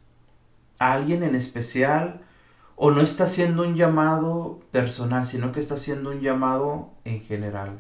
a 0.79 0.93
alguien 0.93 1.24
en 1.24 1.36
especial 1.36 2.22
o 2.75 2.91
no 2.91 3.01
está 3.01 3.25
haciendo 3.25 3.63
un 3.63 3.75
llamado 3.75 4.62
personal, 4.72 5.25
sino 5.25 5.51
que 5.51 5.60
está 5.60 5.75
haciendo 5.75 6.12
un 6.12 6.22
llamado 6.22 6.91
en 7.03 7.22
general. 7.22 7.79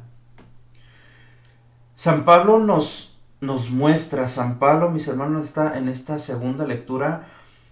San 1.95 2.25
Pablo 2.25 2.59
nos, 2.59 3.15
nos 3.39 3.69
muestra, 3.69 4.27
San 4.27 4.59
Pablo, 4.59 4.89
mis 4.89 5.07
hermanos, 5.07 5.45
está 5.45 5.77
en 5.77 5.87
esta 5.87 6.19
segunda 6.19 6.65
lectura, 6.65 7.27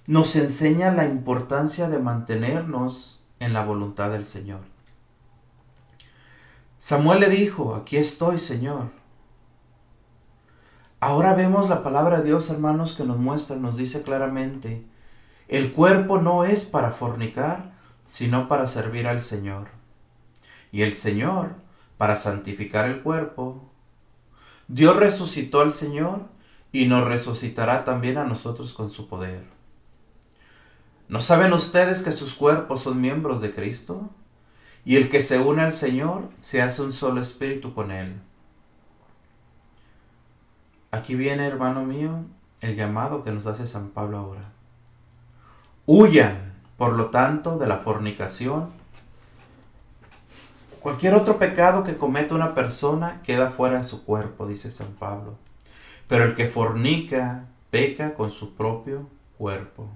nos 0.07 0.35
enseña 0.35 0.93
la 0.93 1.05
importancia 1.05 1.89
de 1.89 1.99
mantenernos 1.99 3.23
en 3.39 3.53
la 3.53 3.65
voluntad 3.65 4.11
del 4.11 4.25
Señor. 4.25 4.70
Samuel 6.81 7.19
le 7.19 7.29
dijo, 7.29 7.75
aquí 7.75 7.97
estoy, 7.97 8.39
Señor. 8.39 8.89
Ahora 10.99 11.35
vemos 11.35 11.69
la 11.69 11.83
palabra 11.83 12.17
de 12.17 12.23
Dios, 12.23 12.49
hermanos, 12.49 12.93
que 12.93 13.03
nos 13.03 13.19
muestra, 13.19 13.55
nos 13.55 13.77
dice 13.77 14.01
claramente, 14.01 14.83
el 15.47 15.73
cuerpo 15.73 16.19
no 16.19 16.43
es 16.43 16.65
para 16.65 16.89
fornicar, 16.89 17.71
sino 18.03 18.47
para 18.47 18.65
servir 18.65 19.05
al 19.05 19.21
Señor. 19.21 19.67
Y 20.71 20.81
el 20.81 20.93
Señor, 20.93 21.51
para 21.99 22.15
santificar 22.15 22.89
el 22.89 23.03
cuerpo. 23.03 23.69
Dios 24.67 24.95
resucitó 24.95 25.61
al 25.61 25.73
Señor 25.73 26.21
y 26.71 26.87
nos 26.87 27.07
resucitará 27.07 27.85
también 27.85 28.17
a 28.17 28.25
nosotros 28.25 28.73
con 28.73 28.89
su 28.89 29.07
poder. 29.07 29.43
¿No 31.07 31.19
saben 31.19 31.53
ustedes 31.53 32.01
que 32.01 32.11
sus 32.11 32.33
cuerpos 32.33 32.81
son 32.81 32.99
miembros 32.99 33.39
de 33.39 33.53
Cristo? 33.53 34.09
Y 34.83 34.95
el 34.95 35.09
que 35.09 35.21
se 35.21 35.39
une 35.39 35.61
al 35.61 35.73
Señor 35.73 36.29
se 36.39 36.61
hace 36.61 36.81
un 36.81 36.93
solo 36.93 37.21
espíritu 37.21 37.73
con 37.73 37.91
Él. 37.91 38.15
aquí 40.91 41.15
viene, 41.15 41.47
hermano 41.47 41.85
mío, 41.85 42.25
el 42.61 42.75
llamado 42.75 43.23
que 43.23 43.31
nos 43.31 43.45
hace 43.45 43.65
San 43.67 43.89
Pablo 43.89 44.17
ahora. 44.17 44.51
Huyan, 45.85 46.53
por 46.77 46.93
lo 46.93 47.09
tanto, 47.09 47.57
de 47.57 47.67
la 47.67 47.77
fornicación. 47.77 48.69
Cualquier 50.79 51.13
otro 51.13 51.37
pecado 51.39 51.83
que 51.83 51.97
cometa 51.97 52.35
una 52.35 52.53
persona 52.53 53.21
queda 53.23 53.51
fuera 53.51 53.77
de 53.77 53.83
su 53.83 54.03
cuerpo, 54.03 54.47
dice 54.47 54.71
San 54.71 54.93
Pablo. 54.93 55.35
Pero 56.07 56.25
el 56.25 56.35
que 56.35 56.47
fornica 56.47 57.45
peca 57.69 58.13
con 58.13 58.31
su 58.31 58.55
propio 58.55 59.07
cuerpo. 59.37 59.87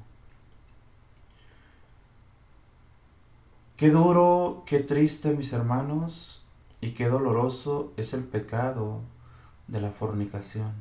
Qué 3.78 3.90
duro, 3.90 4.64
qué 4.66 4.80
triste, 4.80 5.32
mis 5.32 5.52
hermanos, 5.52 6.46
y 6.80 6.92
qué 6.92 7.08
doloroso 7.08 7.92
es 7.98 8.14
el 8.14 8.24
pecado 8.24 9.02
de 9.68 9.82
la 9.82 9.92
fornicación. 9.92 10.72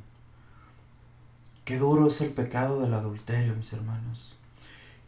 Qué 1.65 1.77
duro 1.77 2.07
es 2.07 2.21
el 2.21 2.31
pecado 2.31 2.79
del 2.79 2.93
adulterio, 2.93 3.55
mis 3.55 3.73
hermanos. 3.73 4.37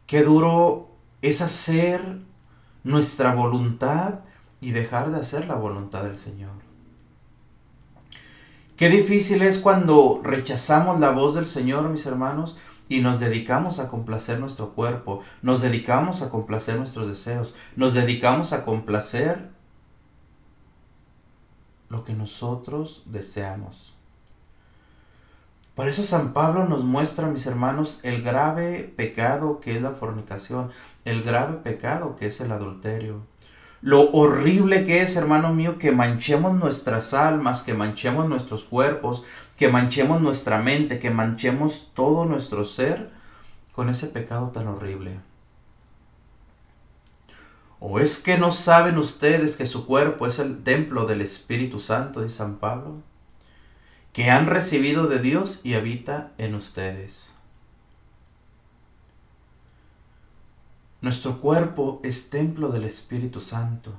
Qué 0.06 0.24
duro 0.24 0.89
es 1.22 1.41
hacer 1.41 2.20
nuestra 2.84 3.34
voluntad 3.34 4.20
y 4.60 4.72
dejar 4.72 5.12
de 5.12 5.22
hacer 5.22 5.48
la 5.48 5.56
voluntad 5.56 6.03
del 6.03 6.17
Señor. 6.17 6.67
Qué 8.75 8.89
difícil 8.89 9.41
es 9.44 9.60
cuando 9.60 10.22
rechazamos 10.24 11.00
la 11.00 11.12
voz 11.12 11.36
del 11.36 11.48
Señor, 11.48 11.89
mis 11.89 12.06
hermanos, 12.06 12.58
y 12.89 13.01
nos 13.01 13.20
dedicamos 13.20 13.79
a 13.79 13.88
complacer 13.89 14.39
nuestro 14.39 14.74
cuerpo, 14.74 15.22
nos 15.41 15.62
dedicamos 15.62 16.22
a 16.22 16.29
complacer 16.29 16.77
nuestros 16.77 17.08
deseos, 17.08 17.56
nos 17.75 17.94
dedicamos 17.94 18.53
a 18.53 18.63
complacer 18.63 19.50
lo 21.89 22.03
que 22.03 22.13
nosotros 22.13 23.03
deseamos. 23.06 23.94
Por 25.75 25.88
eso 25.88 26.03
San 26.03 26.34
Pablo 26.34 26.65
nos 26.65 26.84
muestra, 26.84 27.27
mis 27.27 27.46
hermanos, 27.46 28.00
el 28.01 28.24
grave 28.24 28.91
pecado 28.96 29.60
que 29.60 29.75
es 29.75 29.82
la 29.82 29.91
fornicación, 29.91 30.72
el 31.06 31.22
grave 31.22 31.58
pecado 31.58 32.15
que 32.15 32.25
es 32.25 32.41
el 32.41 32.51
adulterio. 32.51 33.22
Lo 33.81 34.10
horrible 34.12 34.86
que 34.86 35.01
es, 35.01 35.15
hermano 35.15 35.53
mío, 35.53 35.77
que 35.77 35.91
manchemos 35.91 36.55
nuestras 36.55 37.13
almas, 37.13 37.62
que 37.62 37.75
manchemos 37.75 38.27
nuestros 38.27 38.63
cuerpos, 38.63 39.24
que 39.55 39.67
manchemos 39.67 40.19
nuestra 40.19 40.60
mente, 40.60 41.00
que 41.00 41.12
manchemos 41.12 41.91
todo 41.93 42.25
nuestro 42.25 42.63
ser 42.63 43.12
con 43.74 43.89
ese 43.89 44.07
pecado 44.07 44.50
tan 44.50 44.67
horrible. 44.67 45.19
¿O 47.79 48.00
es 48.00 48.17
que 48.17 48.39
no 48.39 48.51
saben 48.51 48.98
ustedes 48.98 49.55
que 49.55 49.67
su 49.67 49.86
cuerpo 49.86 50.25
es 50.25 50.39
el 50.39 50.63
templo 50.63 51.05
del 51.05 51.22
Espíritu 51.22 51.79
Santo 51.79 52.22
de 52.22 52.31
San 52.31 52.57
Pablo? 52.57 52.96
Que 54.13 54.31
han 54.31 54.48
recibido 54.48 55.05
de 55.05 55.19
Dios 55.19 55.62
y 55.63 55.75
habita 55.75 56.31
en 56.39 56.55
ustedes. 56.55 57.37
Nuestro 61.01 61.39
cuerpo 61.39 62.01
es 62.04 62.30
templo 62.30 62.70
del 62.70 62.84
Espíritu 62.84 63.39
Santo. 63.39 63.94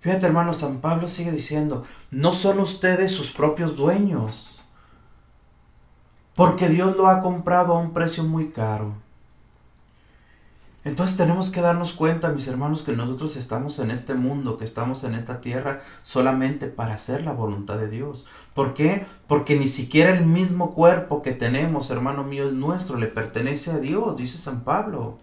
Fíjate 0.00 0.26
hermano, 0.26 0.54
San 0.54 0.80
Pablo 0.80 1.08
sigue 1.08 1.32
diciendo, 1.32 1.84
no 2.10 2.32
son 2.32 2.60
ustedes 2.60 3.12
sus 3.12 3.32
propios 3.32 3.76
dueños, 3.76 4.60
porque 6.34 6.68
Dios 6.68 6.96
lo 6.96 7.08
ha 7.08 7.22
comprado 7.22 7.74
a 7.74 7.80
un 7.80 7.92
precio 7.92 8.22
muy 8.24 8.50
caro. 8.50 8.94
Entonces 10.86 11.16
tenemos 11.16 11.50
que 11.50 11.60
darnos 11.60 11.94
cuenta, 11.94 12.28
mis 12.28 12.46
hermanos, 12.46 12.82
que 12.82 12.92
nosotros 12.92 13.36
estamos 13.36 13.80
en 13.80 13.90
este 13.90 14.14
mundo, 14.14 14.56
que 14.56 14.64
estamos 14.64 15.02
en 15.02 15.16
esta 15.16 15.40
tierra 15.40 15.80
solamente 16.04 16.68
para 16.68 16.94
hacer 16.94 17.24
la 17.24 17.32
voluntad 17.32 17.76
de 17.76 17.88
Dios. 17.88 18.24
¿Por 18.54 18.72
qué? 18.72 19.04
Porque 19.26 19.58
ni 19.58 19.66
siquiera 19.66 20.16
el 20.16 20.24
mismo 20.24 20.74
cuerpo 20.74 21.22
que 21.22 21.32
tenemos, 21.32 21.90
hermano 21.90 22.22
mío, 22.22 22.46
es 22.46 22.52
nuestro, 22.52 22.98
le 22.98 23.08
pertenece 23.08 23.72
a 23.72 23.78
Dios, 23.78 24.16
dice 24.16 24.38
San 24.38 24.60
Pablo. 24.60 25.18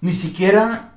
Ni 0.00 0.12
siquiera 0.12 0.92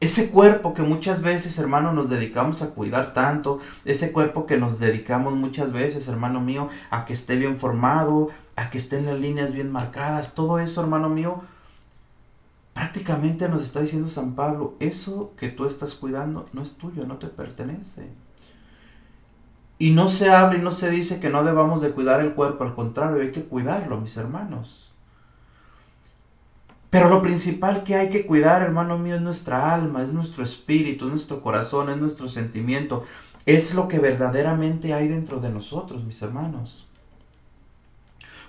ese 0.00 0.30
cuerpo 0.30 0.72
que 0.72 0.80
muchas 0.80 1.20
veces, 1.20 1.58
hermano, 1.58 1.92
nos 1.92 2.08
dedicamos 2.08 2.62
a 2.62 2.70
cuidar 2.70 3.12
tanto, 3.12 3.58
ese 3.84 4.12
cuerpo 4.12 4.46
que 4.46 4.56
nos 4.56 4.78
dedicamos 4.78 5.34
muchas 5.34 5.72
veces, 5.72 6.08
hermano 6.08 6.40
mío, 6.40 6.70
a 6.88 7.04
que 7.04 7.12
esté 7.12 7.36
bien 7.36 7.58
formado, 7.58 8.30
a 8.56 8.70
que 8.70 8.78
esté 8.78 8.96
en 8.96 9.04
las 9.04 9.20
líneas 9.20 9.52
bien 9.52 9.70
marcadas, 9.70 10.34
todo 10.34 10.58
eso, 10.58 10.80
hermano 10.80 11.10
mío, 11.10 11.42
Prácticamente 12.74 13.48
nos 13.48 13.62
está 13.62 13.80
diciendo 13.80 14.08
San 14.08 14.34
Pablo, 14.34 14.76
eso 14.80 15.32
que 15.36 15.48
tú 15.48 15.66
estás 15.66 15.94
cuidando 15.94 16.48
no 16.52 16.62
es 16.62 16.74
tuyo, 16.74 17.06
no 17.06 17.18
te 17.18 17.26
pertenece. 17.26 18.08
Y 19.78 19.90
no 19.92 20.08
se 20.08 20.30
habla 20.30 20.58
y 20.58 20.62
no 20.62 20.70
se 20.70 20.90
dice 20.90 21.20
que 21.20 21.30
no 21.30 21.42
debamos 21.42 21.80
de 21.80 21.90
cuidar 21.90 22.20
el 22.20 22.34
cuerpo, 22.34 22.64
al 22.64 22.74
contrario, 22.74 23.22
hay 23.22 23.32
que 23.32 23.44
cuidarlo, 23.44 24.00
mis 24.00 24.16
hermanos. 24.16 24.92
Pero 26.90 27.08
lo 27.08 27.22
principal 27.22 27.84
que 27.84 27.94
hay 27.94 28.10
que 28.10 28.26
cuidar, 28.26 28.62
hermano 28.62 28.98
mío, 28.98 29.14
es 29.14 29.20
nuestra 29.22 29.72
alma, 29.72 30.02
es 30.02 30.12
nuestro 30.12 30.42
espíritu, 30.42 31.06
es 31.06 31.12
nuestro 31.12 31.40
corazón, 31.40 31.88
es 31.88 31.96
nuestro 31.96 32.28
sentimiento, 32.28 33.04
es 33.46 33.74
lo 33.74 33.88
que 33.88 34.00
verdaderamente 34.00 34.92
hay 34.92 35.08
dentro 35.08 35.40
de 35.40 35.50
nosotros, 35.50 36.04
mis 36.04 36.20
hermanos. 36.20 36.89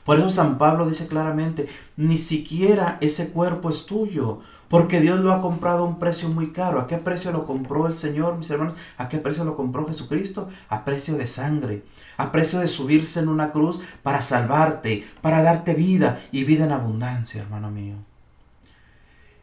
Por 0.06 0.18
eso 0.18 0.30
San 0.30 0.58
Pablo 0.58 0.88
dice 0.88 1.08
claramente, 1.08 1.68
ni 1.96 2.18
siquiera 2.18 2.98
ese 3.02 3.30
cuerpo 3.30 3.70
es 3.70 3.86
tuyo, 3.86 4.40
porque 4.68 5.02
Dios 5.02 5.20
lo 5.20 5.34
ha 5.34 5.42
comprado 5.42 5.84
a 5.84 5.88
un 5.88 6.00
precio 6.00 6.30
muy 6.30 6.52
caro. 6.52 6.80
¿A 6.80 6.88
qué 6.88 6.98
precio 6.98 7.32
lo 7.32 7.46
compró 7.46 7.88
el 7.88 7.94
Señor, 7.94 8.38
mis 8.38 8.50
hermanos? 8.50 8.76
¿A 8.98 9.10
qué 9.10 9.18
precio 9.18 9.44
lo 9.44 9.56
compró 9.56 9.88
Jesucristo? 9.88 10.48
A 10.70 10.86
precio 10.86 11.18
de 11.18 11.28
sangre, 11.28 11.84
a 12.18 12.32
precio 12.32 12.60
de 12.60 12.68
subirse 12.68 13.20
en 13.20 13.28
una 13.28 13.52
cruz 13.52 13.82
para 14.02 14.22
salvarte, 14.22 15.06
para 15.22 15.44
darte 15.44 15.74
vida 15.74 16.24
y 16.32 16.46
vida 16.46 16.66
en 16.66 16.72
abundancia, 16.72 17.42
hermano 17.42 17.70
mío. 17.70 17.96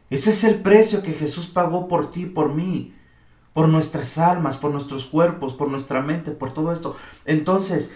Ese 0.09 0.31
es 0.31 0.43
el 0.43 0.55
precio 0.55 1.03
que 1.03 1.13
Jesús 1.13 1.47
pagó 1.47 1.87
por 1.87 2.09
ti, 2.09 2.25
por 2.25 2.53
mí, 2.53 2.95
por 3.53 3.69
nuestras 3.69 4.17
almas, 4.17 4.57
por 4.57 4.71
nuestros 4.71 5.05
cuerpos, 5.05 5.53
por 5.53 5.69
nuestra 5.69 6.01
mente, 6.01 6.31
por 6.31 6.53
todo 6.53 6.73
esto. 6.73 6.95
Entonces, 7.25 7.91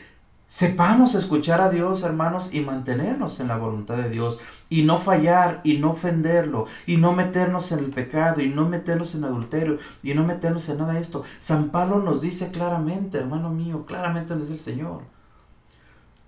Sepamos 0.53 1.15
escuchar 1.15 1.61
a 1.61 1.71
Dios, 1.71 2.03
hermanos, 2.03 2.53
y 2.53 2.59
mantenernos 2.59 3.39
en 3.39 3.47
la 3.47 3.57
voluntad 3.57 3.97
de 3.97 4.11
Dios, 4.11 4.37
y 4.69 4.83
no 4.83 4.99
fallar, 4.99 5.61
y 5.63 5.79
no 5.79 5.93
ofenderlo, 5.93 6.67
y 6.85 6.97
no 6.97 7.11
meternos 7.13 7.71
en 7.71 7.79
el 7.79 7.89
pecado, 7.89 8.39
y 8.39 8.49
no 8.49 8.69
meternos 8.69 9.15
en 9.15 9.23
adulterio, 9.23 9.79
y 10.03 10.13
no 10.13 10.23
meternos 10.23 10.69
en 10.69 10.77
nada 10.77 10.93
de 10.93 11.01
esto. 11.01 11.23
San 11.39 11.69
Pablo 11.69 12.03
nos 12.03 12.21
dice 12.21 12.51
claramente, 12.51 13.17
hermano 13.17 13.49
mío, 13.49 13.87
claramente 13.87 14.35
nos 14.35 14.47
dice 14.47 14.53
el 14.53 14.75
Señor, 14.75 15.01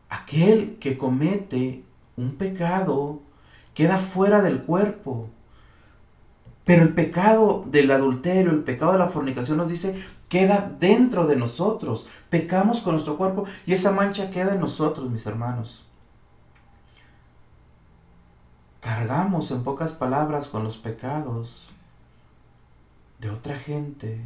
aquel 0.10 0.78
que 0.80 0.98
comete 0.98 1.84
un 2.18 2.32
pecado 2.32 3.22
queda 3.76 4.00
fuera 4.00 4.42
del 4.42 4.64
cuerpo. 4.64 5.30
Pero 6.66 6.82
el 6.84 6.94
pecado 6.94 7.64
del 7.68 7.92
adulterio, 7.92 8.52
el 8.52 8.64
pecado 8.64 8.94
de 8.94 9.00
la 9.00 9.10
fornicación 9.10 9.58
nos 9.58 9.70
dice 9.70 10.04
queda 10.30 10.76
dentro 10.80 11.28
de 11.28 11.36
nosotros. 11.36 12.08
Pecamos 12.30 12.82
con 12.82 12.94
nuestro 12.94 13.18
cuerpo 13.18 13.46
y 13.66 13.74
esa 13.74 13.92
mancha 13.92 14.32
queda 14.32 14.54
en 14.54 14.60
nosotros, 14.60 15.10
mis 15.10 15.26
hermanos. 15.26 15.86
Cargamos 18.82 19.52
en 19.52 19.64
pocas 19.64 19.94
palabras 19.94 20.48
con 20.48 20.64
los 20.64 20.78
pecados 20.78 21.70
de 23.20 23.30
otra 23.30 23.58
gente 23.58 24.20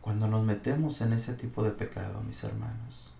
cuando 0.00 0.26
nos 0.26 0.44
metemos 0.44 1.00
en 1.00 1.12
ese 1.12 1.34
tipo 1.34 1.62
de 1.62 1.70
pecado, 1.70 2.22
mis 2.26 2.42
hermanos. 2.44 3.14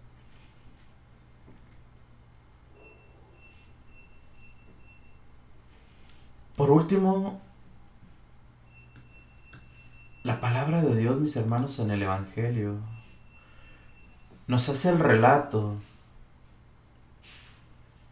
Por 6.57 6.71
último, 6.71 7.41
la 10.23 10.41
palabra 10.41 10.83
de 10.83 10.97
Dios, 10.97 11.19
mis 11.21 11.37
hermanos, 11.37 11.79
en 11.79 11.91
el 11.91 12.03
Evangelio 12.03 12.77
nos 14.47 14.69
hace 14.69 14.89
el 14.89 14.99
relato. 14.99 15.77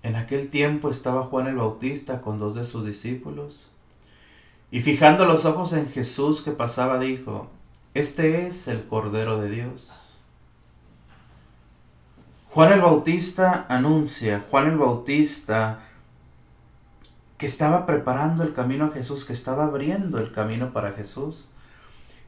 En 0.02 0.14
aquel 0.14 0.50
tiempo 0.50 0.90
estaba 0.90 1.24
Juan 1.24 1.48
el 1.48 1.56
Bautista 1.56 2.20
con 2.20 2.38
dos 2.38 2.54
de 2.54 2.64
sus 2.64 2.84
discípulos 2.84 3.70
y 4.70 4.80
fijando 4.80 5.24
los 5.24 5.44
ojos 5.44 5.72
en 5.72 5.88
Jesús 5.88 6.42
que 6.42 6.52
pasaba 6.52 6.98
dijo, 6.98 7.50
este 7.94 8.46
es 8.46 8.68
el 8.68 8.86
Cordero 8.86 9.40
de 9.40 9.50
Dios. 9.50 10.18
Juan 12.48 12.72
el 12.72 12.80
Bautista 12.80 13.66
anuncia, 13.68 14.44
Juan 14.50 14.68
el 14.68 14.76
Bautista 14.76 15.80
que 17.38 17.46
estaba 17.46 17.86
preparando 17.86 18.42
el 18.42 18.54
camino 18.54 18.86
a 18.86 18.90
Jesús, 18.90 19.24
que 19.24 19.32
estaba 19.32 19.64
abriendo 19.64 20.18
el 20.18 20.32
camino 20.32 20.72
para 20.72 20.92
Jesús. 20.92 21.48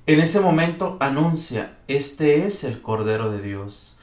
En 0.08 0.20
ese 0.20 0.40
momento 0.40 0.96
anuncia, 1.00 1.76
este 1.86 2.46
es 2.46 2.64
el 2.64 2.80
Cordero 2.80 3.30
de 3.30 3.42
Dios. 3.42 3.98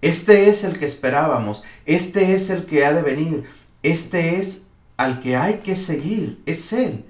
Este 0.00 0.48
es 0.48 0.62
el 0.62 0.78
que 0.78 0.84
esperábamos. 0.84 1.64
Este 1.84 2.32
es 2.32 2.48
el 2.50 2.64
que 2.64 2.86
ha 2.86 2.92
de 2.92 3.02
venir. 3.02 3.42
Este 3.82 4.38
es 4.38 4.68
al 4.96 5.18
que 5.18 5.34
hay 5.34 5.54
que 5.54 5.74
seguir. 5.74 6.40
Es 6.46 6.72
Él. 6.72 7.06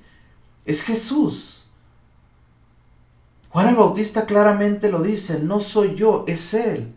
Es 0.65 0.83
Jesús. 0.83 1.67
Juan 3.51 3.69
el 3.69 3.75
Bautista 3.75 4.25
claramente 4.25 4.91
lo 4.91 5.03
dice, 5.03 5.41
no 5.41 5.61
soy 5.61 5.95
yo, 5.95 6.25
es 6.27 6.55
Él. 6.55 6.95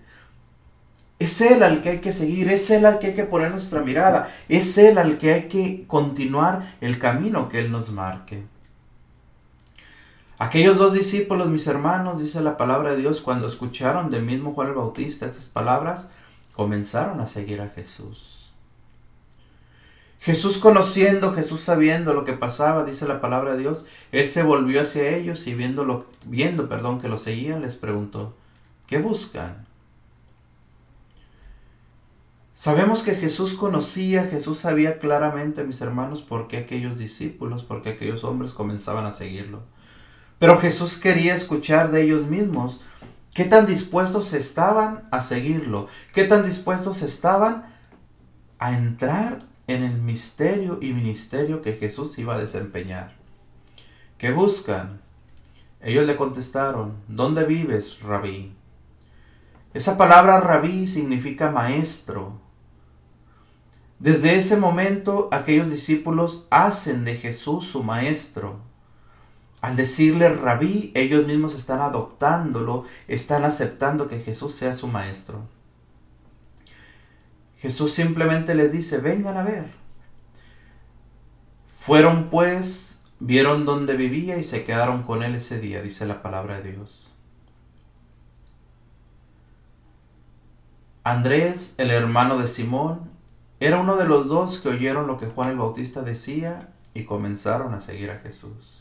Es 1.19 1.41
Él 1.41 1.63
al 1.63 1.81
que 1.81 1.89
hay 1.89 1.99
que 1.99 2.13
seguir, 2.13 2.49
es 2.49 2.69
Él 2.69 2.85
al 2.85 2.99
que 2.99 3.07
hay 3.07 3.13
que 3.13 3.25
poner 3.25 3.51
nuestra 3.51 3.81
mirada, 3.81 4.33
es 4.47 4.77
Él 4.77 4.97
al 4.97 5.17
que 5.17 5.33
hay 5.33 5.43
que 5.49 5.85
continuar 5.85 6.77
el 6.79 6.97
camino 6.97 7.49
que 7.49 7.59
Él 7.59 7.73
nos 7.73 7.91
marque. 7.91 8.45
Aquellos 10.41 10.79
dos 10.79 10.93
discípulos, 10.93 11.49
mis 11.49 11.67
hermanos, 11.67 12.19
dice 12.19 12.41
la 12.41 12.57
palabra 12.57 12.93
de 12.93 12.97
Dios, 12.97 13.21
cuando 13.21 13.45
escucharon 13.45 14.09
del 14.09 14.23
mismo 14.23 14.55
Juan 14.55 14.69
el 14.69 14.73
Bautista 14.73 15.27
estas 15.27 15.49
palabras, 15.49 16.09
comenzaron 16.55 17.21
a 17.21 17.27
seguir 17.27 17.61
a 17.61 17.69
Jesús. 17.69 18.49
Jesús 20.19 20.57
conociendo, 20.57 21.33
Jesús 21.33 21.61
sabiendo 21.61 22.15
lo 22.15 22.25
que 22.25 22.33
pasaba, 22.33 22.83
dice 22.83 23.07
la 23.07 23.21
palabra 23.21 23.51
de 23.51 23.59
Dios, 23.59 23.85
él 24.11 24.25
se 24.25 24.41
volvió 24.41 24.81
hacia 24.81 25.15
ellos 25.15 25.45
y 25.45 25.53
viendo, 25.53 26.07
viendo 26.25 26.67
perdón, 26.67 26.99
que 26.99 27.07
lo 27.07 27.17
seguían, 27.17 27.61
les 27.61 27.75
preguntó, 27.75 28.33
¿qué 28.87 28.97
buscan? 28.97 29.67
Sabemos 32.55 33.03
que 33.03 33.13
Jesús 33.13 33.53
conocía, 33.53 34.23
Jesús 34.23 34.57
sabía 34.57 34.97
claramente, 34.97 35.63
mis 35.63 35.81
hermanos, 35.81 36.23
por 36.23 36.47
qué 36.47 36.57
aquellos 36.57 36.97
discípulos, 36.97 37.61
por 37.61 37.83
qué 37.83 37.89
aquellos 37.89 38.23
hombres 38.23 38.53
comenzaban 38.53 39.05
a 39.05 39.11
seguirlo. 39.11 39.61
Pero 40.41 40.59
Jesús 40.59 40.97
quería 40.97 41.35
escuchar 41.35 41.91
de 41.91 42.01
ellos 42.01 42.25
mismos 42.25 42.81
qué 43.31 43.43
tan 43.43 43.67
dispuestos 43.67 44.33
estaban 44.33 45.07
a 45.11 45.21
seguirlo, 45.21 45.87
qué 46.15 46.23
tan 46.23 46.43
dispuestos 46.43 47.03
estaban 47.03 47.71
a 48.57 48.75
entrar 48.75 49.43
en 49.67 49.83
el 49.83 50.01
misterio 50.01 50.79
y 50.81 50.93
ministerio 50.93 51.61
que 51.61 51.73
Jesús 51.73 52.17
iba 52.17 52.33
a 52.33 52.39
desempeñar. 52.39 53.13
¿Qué 54.17 54.31
buscan? 54.31 54.99
Ellos 55.79 56.07
le 56.07 56.15
contestaron, 56.15 56.95
¿dónde 57.07 57.43
vives, 57.43 58.01
rabí? 58.01 58.55
Esa 59.75 59.95
palabra 59.95 60.39
rabí 60.39 60.87
significa 60.87 61.51
maestro, 61.51 62.41
desde 63.99 64.37
ese 64.37 64.57
momento 64.57 65.29
aquellos 65.31 65.69
discípulos 65.69 66.47
hacen 66.49 67.05
de 67.05 67.15
Jesús 67.15 67.67
su 67.67 67.83
maestro. 67.83 68.70
Al 69.61 69.75
decirle 69.75 70.29
rabí, 70.29 70.91
ellos 70.95 71.27
mismos 71.27 71.53
están 71.53 71.81
adoptándolo, 71.81 72.85
están 73.07 73.45
aceptando 73.45 74.07
que 74.07 74.19
Jesús 74.19 74.55
sea 74.55 74.73
su 74.73 74.87
maestro. 74.87 75.41
Jesús 77.59 77.93
simplemente 77.93 78.55
les 78.55 78.71
dice, 78.71 78.97
vengan 78.97 79.37
a 79.37 79.43
ver. 79.43 79.71
Fueron 81.77 82.31
pues, 82.31 83.01
vieron 83.19 83.65
dónde 83.65 83.95
vivía 83.95 84.37
y 84.37 84.43
se 84.43 84.63
quedaron 84.63 85.03
con 85.03 85.21
él 85.21 85.35
ese 85.35 85.59
día, 85.59 85.83
dice 85.83 86.07
la 86.07 86.23
palabra 86.23 86.59
de 86.59 86.71
Dios. 86.71 87.13
Andrés, 91.03 91.75
el 91.77 91.91
hermano 91.91 92.39
de 92.39 92.47
Simón, 92.47 93.11
era 93.59 93.79
uno 93.79 93.95
de 93.95 94.07
los 94.07 94.27
dos 94.27 94.59
que 94.59 94.69
oyeron 94.69 95.05
lo 95.05 95.19
que 95.19 95.27
Juan 95.27 95.49
el 95.49 95.57
Bautista 95.57 96.01
decía 96.01 96.73
y 96.95 97.05
comenzaron 97.05 97.75
a 97.75 97.81
seguir 97.81 98.09
a 98.09 98.19
Jesús. 98.19 98.80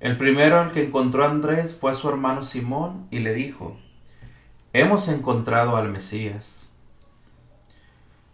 El 0.00 0.16
primero 0.16 0.58
al 0.58 0.72
que 0.72 0.84
encontró 0.84 1.24
Andrés 1.24 1.76
fue 1.76 1.90
a 1.90 1.94
su 1.94 2.08
hermano 2.08 2.42
Simón 2.42 3.06
y 3.10 3.20
le 3.20 3.34
dijo, 3.34 3.76
hemos 4.72 5.08
encontrado 5.08 5.76
al 5.76 5.90
Mesías. 5.90 6.70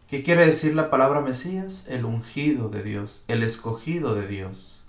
¿Qué 0.08 0.22
quiere 0.22 0.46
decir 0.46 0.74
la 0.74 0.88
palabra 0.88 1.20
Mesías? 1.20 1.84
El 1.88 2.04
ungido 2.04 2.68
de 2.68 2.82
Dios, 2.82 3.24
el 3.26 3.42
escogido 3.42 4.14
de 4.14 4.28
Dios. 4.28 4.84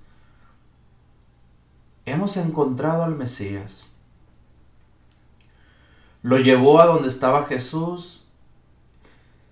Hemos 2.06 2.38
encontrado 2.38 3.04
al 3.04 3.16
Mesías. 3.16 3.88
Lo 6.22 6.38
llevó 6.38 6.80
a 6.80 6.86
donde 6.86 7.08
estaba 7.08 7.46
Jesús 7.46 8.24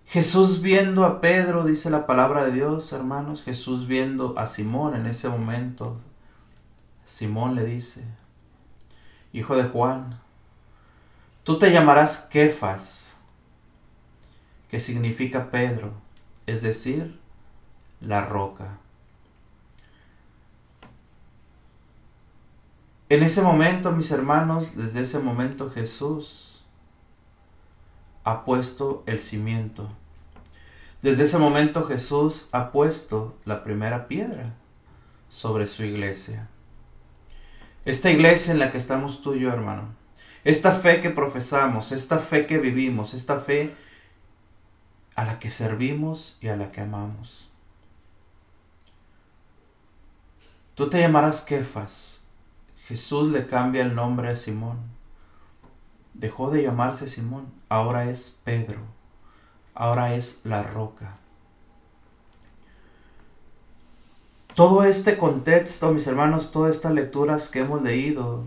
Jesús 0.05 0.61
viendo 0.61 1.03
a 1.03 1.19
Pedro, 1.19 1.65
dice 1.65 1.89
la 1.89 2.05
palabra 2.05 2.45
de 2.45 2.51
Dios, 2.51 2.93
hermanos, 2.93 3.43
Jesús 3.43 3.87
viendo 3.87 4.37
a 4.37 4.45
Simón 4.45 4.95
en 4.95 5.07
ese 5.07 5.27
momento, 5.27 5.97
Simón 7.05 7.55
le 7.55 7.63
dice, 7.63 8.03
hijo 9.31 9.55
de 9.55 9.63
Juan, 9.63 10.19
tú 11.43 11.59
te 11.59 11.71
llamarás 11.71 12.17
Kefas, 12.17 13.17
que 14.69 14.79
significa 14.79 15.51
Pedro, 15.51 15.93
es 16.47 16.61
decir, 16.61 17.19
la 18.01 18.25
roca. 18.25 18.79
En 23.07 23.21
ese 23.21 23.43
momento, 23.43 23.91
mis 23.91 24.09
hermanos, 24.09 24.75
desde 24.75 25.01
ese 25.01 25.19
momento 25.19 25.69
Jesús 25.69 26.65
ha 28.23 28.43
puesto 28.43 29.03
el 29.05 29.19
cimiento. 29.19 29.87
Desde 31.03 31.25
ese 31.25 31.37
momento 31.37 31.85
Jesús 31.85 32.49
ha 32.51 32.71
puesto 32.71 33.37
la 33.45 33.63
primera 33.63 34.07
piedra 34.07 34.55
sobre 35.29 35.67
su 35.67 35.83
iglesia. 35.83 36.49
Esta 37.85 38.09
iglesia 38.09 38.51
en 38.51 38.59
la 38.59 38.71
que 38.71 38.79
estamos 38.79 39.21
tú 39.21 39.35
y 39.35 39.41
yo, 39.41 39.53
hermano. 39.53 39.83
Esta 40.43 40.71
fe 40.73 41.01
que 41.01 41.11
profesamos, 41.11 41.91
esta 41.91 42.19
fe 42.19 42.47
que 42.47 42.57
vivimos, 42.57 43.13
esta 43.13 43.39
fe 43.39 43.75
a 45.15 45.23
la 45.23 45.39
que 45.39 45.51
servimos 45.51 46.37
y 46.41 46.47
a 46.47 46.57
la 46.57 46.71
que 46.71 46.81
amamos. 46.81 47.49
Tú 50.73 50.89
te 50.89 50.99
llamarás 50.99 51.41
Kefas. 51.41 52.23
Jesús 52.87 53.31
le 53.31 53.47
cambia 53.47 53.83
el 53.83 53.95
nombre 53.95 54.29
a 54.29 54.35
Simón. 54.35 54.77
Dejó 56.13 56.51
de 56.51 56.63
llamarse 56.63 57.07
Simón, 57.07 57.51
ahora 57.69 58.09
es 58.09 58.37
Pedro, 58.43 58.79
ahora 59.73 60.15
es 60.15 60.39
la 60.43 60.63
roca. 60.63 61.17
Todo 64.55 64.83
este 64.83 65.17
contexto, 65.17 65.91
mis 65.91 66.07
hermanos, 66.07 66.51
todas 66.51 66.75
estas 66.75 66.93
lecturas 66.93 67.49
que 67.49 67.59
hemos 67.59 67.83
leído, 67.83 68.43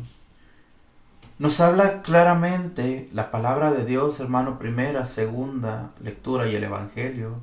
nos 1.38 1.60
habla 1.60 2.02
claramente 2.02 3.08
la 3.12 3.30
palabra 3.30 3.72
de 3.72 3.84
Dios, 3.84 4.18
hermano, 4.18 4.58
primera, 4.58 5.04
segunda 5.04 5.90
lectura 6.02 6.48
y 6.48 6.56
el 6.56 6.64
Evangelio, 6.64 7.36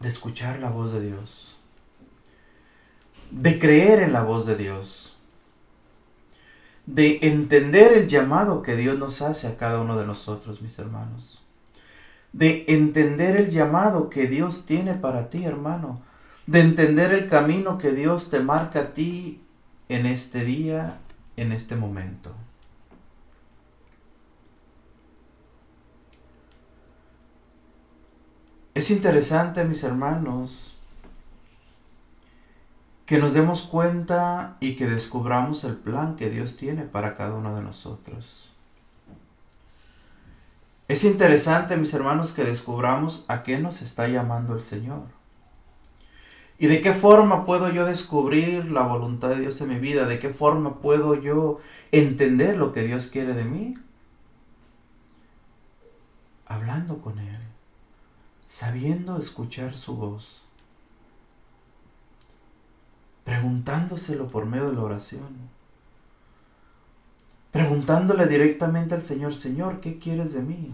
de 0.00 0.08
escuchar 0.08 0.58
la 0.58 0.70
voz 0.70 0.92
de 0.92 1.02
Dios, 1.02 1.58
de 3.30 3.58
creer 3.58 4.00
en 4.00 4.12
la 4.12 4.22
voz 4.22 4.46
de 4.46 4.56
Dios 4.56 5.12
de 6.86 7.20
entender 7.22 7.92
el 7.92 8.08
llamado 8.08 8.62
que 8.62 8.76
Dios 8.76 8.98
nos 8.98 9.22
hace 9.22 9.46
a 9.46 9.56
cada 9.56 9.80
uno 9.80 9.96
de 9.96 10.06
nosotros, 10.06 10.62
mis 10.62 10.78
hermanos. 10.78 11.41
De 12.32 12.64
entender 12.68 13.36
el 13.36 13.50
llamado 13.50 14.08
que 14.08 14.26
Dios 14.26 14.66
tiene 14.66 14.94
para 14.94 15.28
ti, 15.28 15.44
hermano. 15.44 16.00
De 16.46 16.60
entender 16.60 17.12
el 17.12 17.28
camino 17.28 17.78
que 17.78 17.92
Dios 17.92 18.30
te 18.30 18.40
marca 18.40 18.80
a 18.80 18.92
ti 18.92 19.40
en 19.88 20.06
este 20.06 20.44
día, 20.44 20.98
en 21.36 21.52
este 21.52 21.76
momento. 21.76 22.32
Es 28.74 28.90
interesante, 28.90 29.64
mis 29.64 29.84
hermanos, 29.84 30.78
que 33.04 33.18
nos 33.18 33.34
demos 33.34 33.62
cuenta 33.62 34.56
y 34.60 34.76
que 34.76 34.88
descubramos 34.88 35.64
el 35.64 35.76
plan 35.76 36.16
que 36.16 36.30
Dios 36.30 36.56
tiene 36.56 36.84
para 36.84 37.14
cada 37.14 37.34
uno 37.34 37.54
de 37.54 37.62
nosotros. 37.62 38.51
Es 40.92 41.04
interesante, 41.04 41.78
mis 41.78 41.94
hermanos, 41.94 42.32
que 42.32 42.44
descubramos 42.44 43.24
a 43.26 43.42
qué 43.44 43.58
nos 43.58 43.80
está 43.80 44.08
llamando 44.08 44.54
el 44.54 44.60
Señor. 44.60 45.04
¿Y 46.58 46.66
de 46.66 46.82
qué 46.82 46.92
forma 46.92 47.46
puedo 47.46 47.70
yo 47.70 47.86
descubrir 47.86 48.70
la 48.70 48.82
voluntad 48.82 49.30
de 49.30 49.40
Dios 49.40 49.58
en 49.62 49.70
mi 49.70 49.78
vida? 49.78 50.04
¿De 50.04 50.18
qué 50.18 50.28
forma 50.28 50.82
puedo 50.82 51.14
yo 51.14 51.60
entender 51.92 52.58
lo 52.58 52.72
que 52.72 52.82
Dios 52.82 53.06
quiere 53.06 53.32
de 53.32 53.44
mí? 53.44 53.78
Hablando 56.44 56.98
con 57.00 57.18
Él, 57.18 57.40
sabiendo 58.44 59.16
escuchar 59.16 59.74
su 59.74 59.96
voz 59.96 60.42
preguntándoselo 63.24 64.28
por 64.28 64.44
medio 64.44 64.66
de 64.66 64.74
la 64.74 64.82
oración. 64.82 65.61
Preguntándole 67.52 68.26
directamente 68.26 68.94
al 68.94 69.02
Señor, 69.02 69.34
Señor, 69.34 69.80
¿qué 69.80 69.98
quieres 69.98 70.32
de 70.32 70.40
mí? 70.40 70.72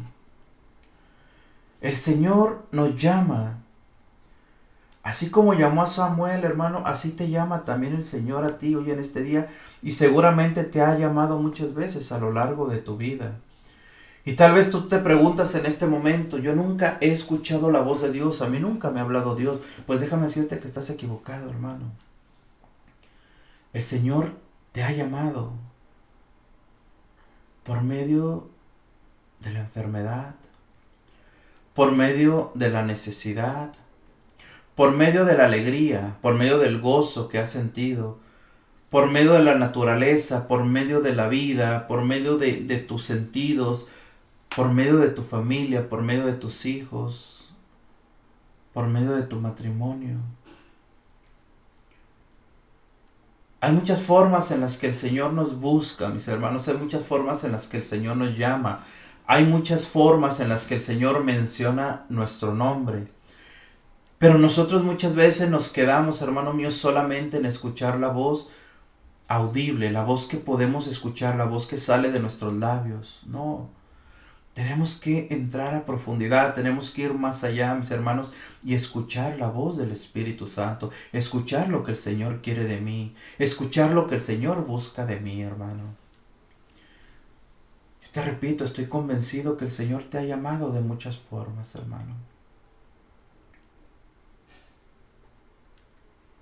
El 1.81 1.95
Señor 1.95 2.67
nos 2.71 2.97
llama. 2.97 3.59
Así 5.03 5.29
como 5.31 5.55
llamó 5.55 5.83
a 5.83 5.87
Samuel, 5.89 6.45
hermano, 6.45 6.83
así 6.85 7.11
te 7.11 7.31
llama 7.31 7.65
también 7.65 7.95
el 7.95 8.05
Señor 8.05 8.45
a 8.45 8.59
ti 8.59 8.75
hoy 8.75 8.91
en 8.93 9.01
este 9.01 9.23
día 9.23 9.49
y 9.83 9.93
seguramente 9.93 10.65
te 10.65 10.81
ha 10.81 10.97
llamado 10.97 11.39
muchas 11.39 11.75
veces 11.75 12.13
a 12.13 12.19
lo 12.19 12.33
largo 12.33 12.69
de 12.69 12.79
tu 12.79 12.97
vida. 12.97 13.33
Y 14.25 14.35
tal 14.35 14.53
vez 14.53 14.71
tú 14.71 14.89
te 14.89 14.99
preguntas 14.99 15.55
en 15.55 15.67
este 15.67 15.87
momento, 15.87 16.39
yo 16.39 16.55
nunca 16.55 16.99
he 17.01 17.11
escuchado 17.11 17.71
la 17.71 17.81
voz 17.81 18.03
de 18.03 18.13
Dios, 18.13 18.43
a 18.43 18.49
mí 18.49 18.61
nunca 18.61 18.91
me 18.91 19.01
ha 19.01 19.05
hablado 19.05 19.35
Dios. 19.35 19.61
Pues 19.87 20.01
déjame 20.01 20.27
decirte 20.27 20.59
que 20.61 20.67
estás 20.67 20.91
equivocado, 20.91 21.49
hermano. 21.49 21.87
El 23.73 23.83
Señor 23.83 24.33
te 24.73 24.83
ha 24.83 24.93
llamado. 24.93 25.53
Por 27.69 27.83
medio 27.83 28.49
de 29.41 29.53
la 29.53 29.61
enfermedad, 29.61 30.35
por 31.75 31.93
medio 31.93 32.51
de 32.55 32.71
la 32.71 32.83
necesidad, 32.83 33.75
por 34.75 34.97
medio 34.97 35.27
de 35.27 35.37
la 35.37 35.45
alegría, 35.45 36.17
por 36.23 36.33
medio 36.33 36.59
del 36.59 36.81
gozo 36.81 37.29
que 37.29 37.39
has 37.39 37.51
sentido, 37.51 38.17
por 38.89 39.11
medio 39.11 39.35
de 39.35 39.43
la 39.43 39.57
naturaleza, 39.57 40.49
por 40.49 40.65
medio 40.65 41.03
de 41.03 41.15
la 41.15 41.29
vida, 41.29 41.87
por 41.89 42.07
medio 42.07 42.39
de, 42.39 42.63
de 42.63 42.79
tus 42.79 43.05
sentidos, 43.05 43.87
por 44.57 44.73
medio 44.73 44.97
de 44.97 45.11
tu 45.11 45.23
familia, 45.23 45.91
por 45.91 46.01
medio 46.01 46.25
de 46.25 46.33
tus 46.33 46.65
hijos, 46.65 47.53
por 48.73 48.87
medio 48.87 49.13
de 49.13 49.25
tu 49.25 49.37
matrimonio. 49.41 50.17
Hay 53.61 53.73
muchas 53.73 54.03
formas 54.03 54.53
en 54.53 54.61
las 54.61 54.77
que 54.77 54.87
el 54.87 54.95
Señor 54.95 55.33
nos 55.33 55.59
busca, 55.59 56.09
mis 56.11 56.29
hermanos, 56.29 56.69
hay 56.69 56.77
muchas 56.77 57.03
formas 57.03 57.43
en 57.43 57.51
las 57.51 57.67
que 57.67 57.79
el 57.79 57.83
Señor 57.83 58.17
nos 58.17 58.39
llama, 58.39 58.85
hay 59.27 59.45
muchas 59.45 59.89
formas 59.89 60.39
en 60.39 60.49
las 60.49 60.65
que 60.65 60.77
el 60.77 60.81
Señor 60.81 61.25
menciona 61.25 62.07
nuestro 62.09 62.55
nombre. 62.55 63.09
Pero 64.19 64.39
nosotros 64.39 64.85
muchas 64.85 65.17
veces 65.17 65.51
nos 65.51 65.69
quedamos, 65.71 66.23
hermano 66.23 66.53
mío, 66.53 66.71
solamente 66.71 67.37
en 67.37 67.47
escuchar 67.47 67.99
la 67.99 68.09
voz 68.09 68.49
audible, 69.27 69.91
la 69.91 70.05
voz 70.05 70.27
que 70.27 70.37
podemos 70.39 70.87
escuchar, 70.87 71.37
la 71.37 71.45
voz 71.45 71.67
que 71.67 71.79
sale 71.79 72.13
de 72.13 72.21
nuestros 72.21 72.55
labios. 72.55 73.23
No, 73.27 73.71
tenemos 74.59 74.97
que 74.97 75.29
entrar 75.31 75.73
a 75.77 75.87
profundidad, 75.87 76.53
tenemos 76.53 76.91
que 76.91 77.03
ir 77.03 77.15
más 77.15 77.45
allá, 77.45 77.77
mis 77.77 77.93
hermanos, 77.93 78.33
y 78.65 78.75
escuchar 78.75 79.39
la 79.39 79.47
voz 79.47 79.77
del 79.77 79.93
Espíritu 79.93 80.49
Santo, 80.49 80.91
escuchar 81.13 81.69
lo 81.69 81.85
que 81.85 81.93
el 81.93 81.97
Señor 81.97 82.43
quiere 82.43 82.65
de 82.65 82.81
mí, 82.81 83.15
escuchar 83.39 83.93
lo 83.93 84.09
que 84.09 84.17
el 84.17 84.21
Señor 84.21 84.67
busca 84.67 85.07
de 85.07 85.21
mí, 85.21 85.43
hermano. 85.43 85.85
Yo 88.03 88.11
te 88.11 88.21
repito, 88.21 88.65
estoy 88.65 88.87
convencido 88.87 89.57
que 89.57 89.67
el 89.67 89.71
Señor 89.71 90.03
te 90.11 90.19
ha 90.19 90.25
llamado 90.25 90.73
de 90.73 90.81
muchas 90.81 91.19
formas, 91.19 91.77
hermano. 91.77 92.17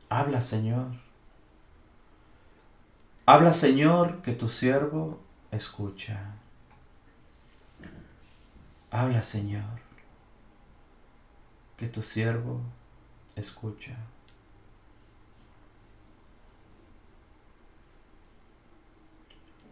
Habla, 0.09 0.41
Señor. 0.41 0.87
Habla, 3.27 3.53
Señor, 3.53 4.23
que 4.23 4.33
tu 4.33 4.49
siervo 4.49 5.21
escucha. 5.51 6.46
Habla, 8.97 9.23
Señor, 9.23 9.79
que 11.77 11.87
tu 11.87 12.01
siervo 12.01 12.63
escucha. 13.35 13.95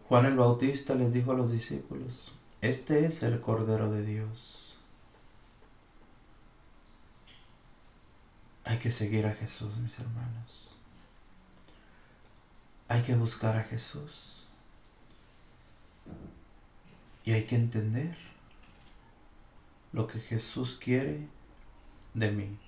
Juan 0.07 0.27
el 0.27 0.35
Bautista 0.35 0.93
les 0.93 1.11
dijo 1.11 1.31
a 1.31 1.33
los 1.33 1.51
discípulos, 1.51 2.33
este 2.61 3.07
es 3.07 3.23
el 3.23 3.41
Cordero 3.41 3.91
de 3.91 4.05
Dios. 4.05 4.77
Hay 8.63 8.77
que 8.77 8.91
seguir 8.91 9.25
a 9.25 9.33
Jesús, 9.33 9.77
mis 9.77 9.97
hermanos. 9.97 10.77
Hay 12.89 13.01
que 13.01 13.15
buscar 13.15 13.55
a 13.55 13.63
Jesús. 13.63 14.45
Y 17.23 17.31
hay 17.31 17.45
que 17.47 17.55
entender 17.55 18.24
lo 19.95 20.07
que 20.07 20.19
Jesús 20.19 20.77
quiere 20.77 21.25
de 22.13 22.29
mí. 22.29 22.59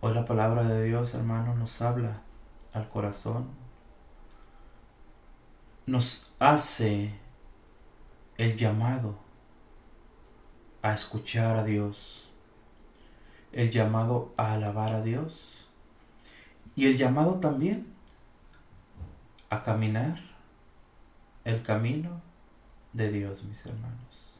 Hoy 0.00 0.12
la 0.14 0.24
palabra 0.24 0.64
de 0.64 0.84
Dios, 0.84 1.14
hermano, 1.14 1.54
nos 1.54 1.80
habla 1.80 2.22
al 2.72 2.88
corazón, 2.88 3.50
nos 5.86 6.32
hace 6.40 7.14
el 8.36 8.56
llamado 8.56 9.14
a 10.82 10.92
escuchar 10.92 11.56
a 11.56 11.62
Dios, 11.62 12.28
el 13.52 13.70
llamado 13.70 14.34
a 14.36 14.54
alabar 14.54 14.92
a 14.92 15.02
Dios. 15.02 15.68
Y 16.74 16.86
el 16.86 16.96
llamado 16.96 17.38
también 17.38 17.94
a 19.50 19.62
caminar 19.62 20.33
el 21.44 21.62
camino 21.62 22.22
de 22.92 23.10
Dios, 23.10 23.44
mis 23.44 23.64
hermanos. 23.66 24.38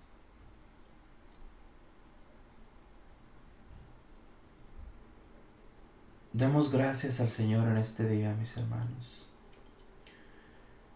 Demos 6.33 6.73
gracias 6.73 7.21
al 7.21 7.31
Señor 7.31 7.69
en 7.69 7.77
este 7.77 8.09
día, 8.09 8.35
mis 8.35 8.57
hermanos. 8.57 9.29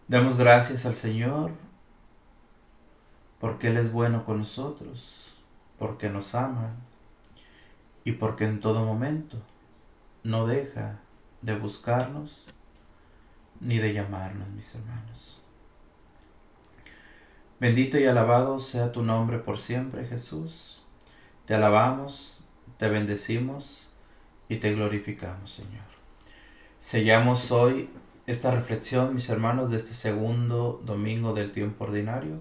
Demos 0.07 0.35
gracias 0.35 0.85
al 0.85 0.95
Señor 0.95 1.51
porque 3.39 3.67
Él 3.67 3.77
es 3.77 3.91
bueno 3.91 4.25
con 4.25 4.39
nosotros, 4.39 5.37
porque 5.77 6.09
nos 6.09 6.35
ama 6.35 6.75
y 8.03 8.13
porque 8.13 8.45
en 8.45 8.59
todo 8.59 8.83
momento 8.83 9.37
no 10.23 10.45
deja 10.45 10.99
de 11.41 11.57
buscarnos 11.57 12.45
ni 13.61 13.77
de 13.77 13.93
llamarnos, 13.93 14.49
mis 14.49 14.75
hermanos. 14.75 15.38
Bendito 17.59 17.99
y 17.99 18.05
alabado 18.05 18.57
sea 18.59 18.93
tu 18.93 19.03
nombre 19.03 19.37
por 19.37 19.57
siempre, 19.57 20.05
Jesús. 20.05 20.81
Te 21.45 21.55
alabamos, 21.55 22.39
te 22.77 22.87
bendecimos 22.87 23.89
y 24.47 24.57
te 24.57 24.73
glorificamos, 24.73 25.51
Señor. 25.51 25.83
Sellamos 26.79 27.51
hoy 27.51 27.89
esta 28.27 28.51
reflexión, 28.51 29.13
mis 29.13 29.27
hermanos, 29.27 29.71
de 29.71 29.75
este 29.75 29.93
segundo 29.93 30.81
domingo 30.85 31.33
del 31.33 31.51
tiempo 31.51 31.83
ordinario. 31.83 32.39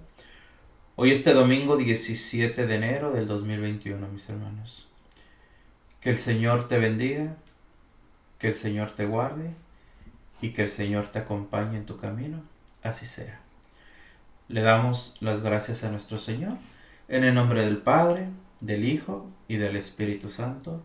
Hoy 0.95 1.11
este 1.11 1.33
domingo 1.33 1.77
17 1.77 2.69
de 2.69 2.75
enero 2.77 3.11
del 3.11 3.27
2021, 3.27 4.07
mis 4.07 4.29
hermanos. 4.29 4.87
Que 6.01 6.11
el 6.11 6.19
Señor 6.19 6.69
te 6.69 6.79
bendiga, 6.79 7.35
que 8.39 8.49
el 8.49 8.55
Señor 8.55 8.93
te 8.93 9.07
guarde 9.07 9.51
y 10.41 10.51
que 10.51 10.63
el 10.63 10.71
Señor 10.71 11.09
te 11.11 11.19
acompañe 11.19 11.77
en 11.77 11.87
tu 11.87 11.99
camino. 11.99 12.41
Así 12.85 13.05
sea. 13.05 13.48
Le 14.49 14.63
damos 14.63 15.15
las 15.21 15.43
gracias 15.43 15.85
a 15.85 15.91
nuestro 15.91 16.17
Señor 16.17 16.57
en 17.09 17.25
el 17.25 17.35
nombre 17.35 17.65
del 17.65 17.77
Padre, 17.77 18.29
del 18.61 18.87
Hijo 18.87 19.31
y 19.47 19.57
del 19.57 19.77
Espíritu 19.77 20.31
Santo. 20.31 20.83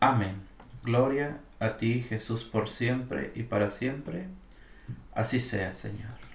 Amén. 0.00 0.36
Gloria 0.82 1.38
a 1.60 1.76
ti 1.76 2.00
Jesús 2.00 2.44
por 2.44 2.68
siempre 2.68 3.30
y 3.34 3.42
para 3.42 3.70
siempre. 3.70 4.26
Así 5.14 5.38
sea, 5.38 5.74
Señor. 5.74 6.31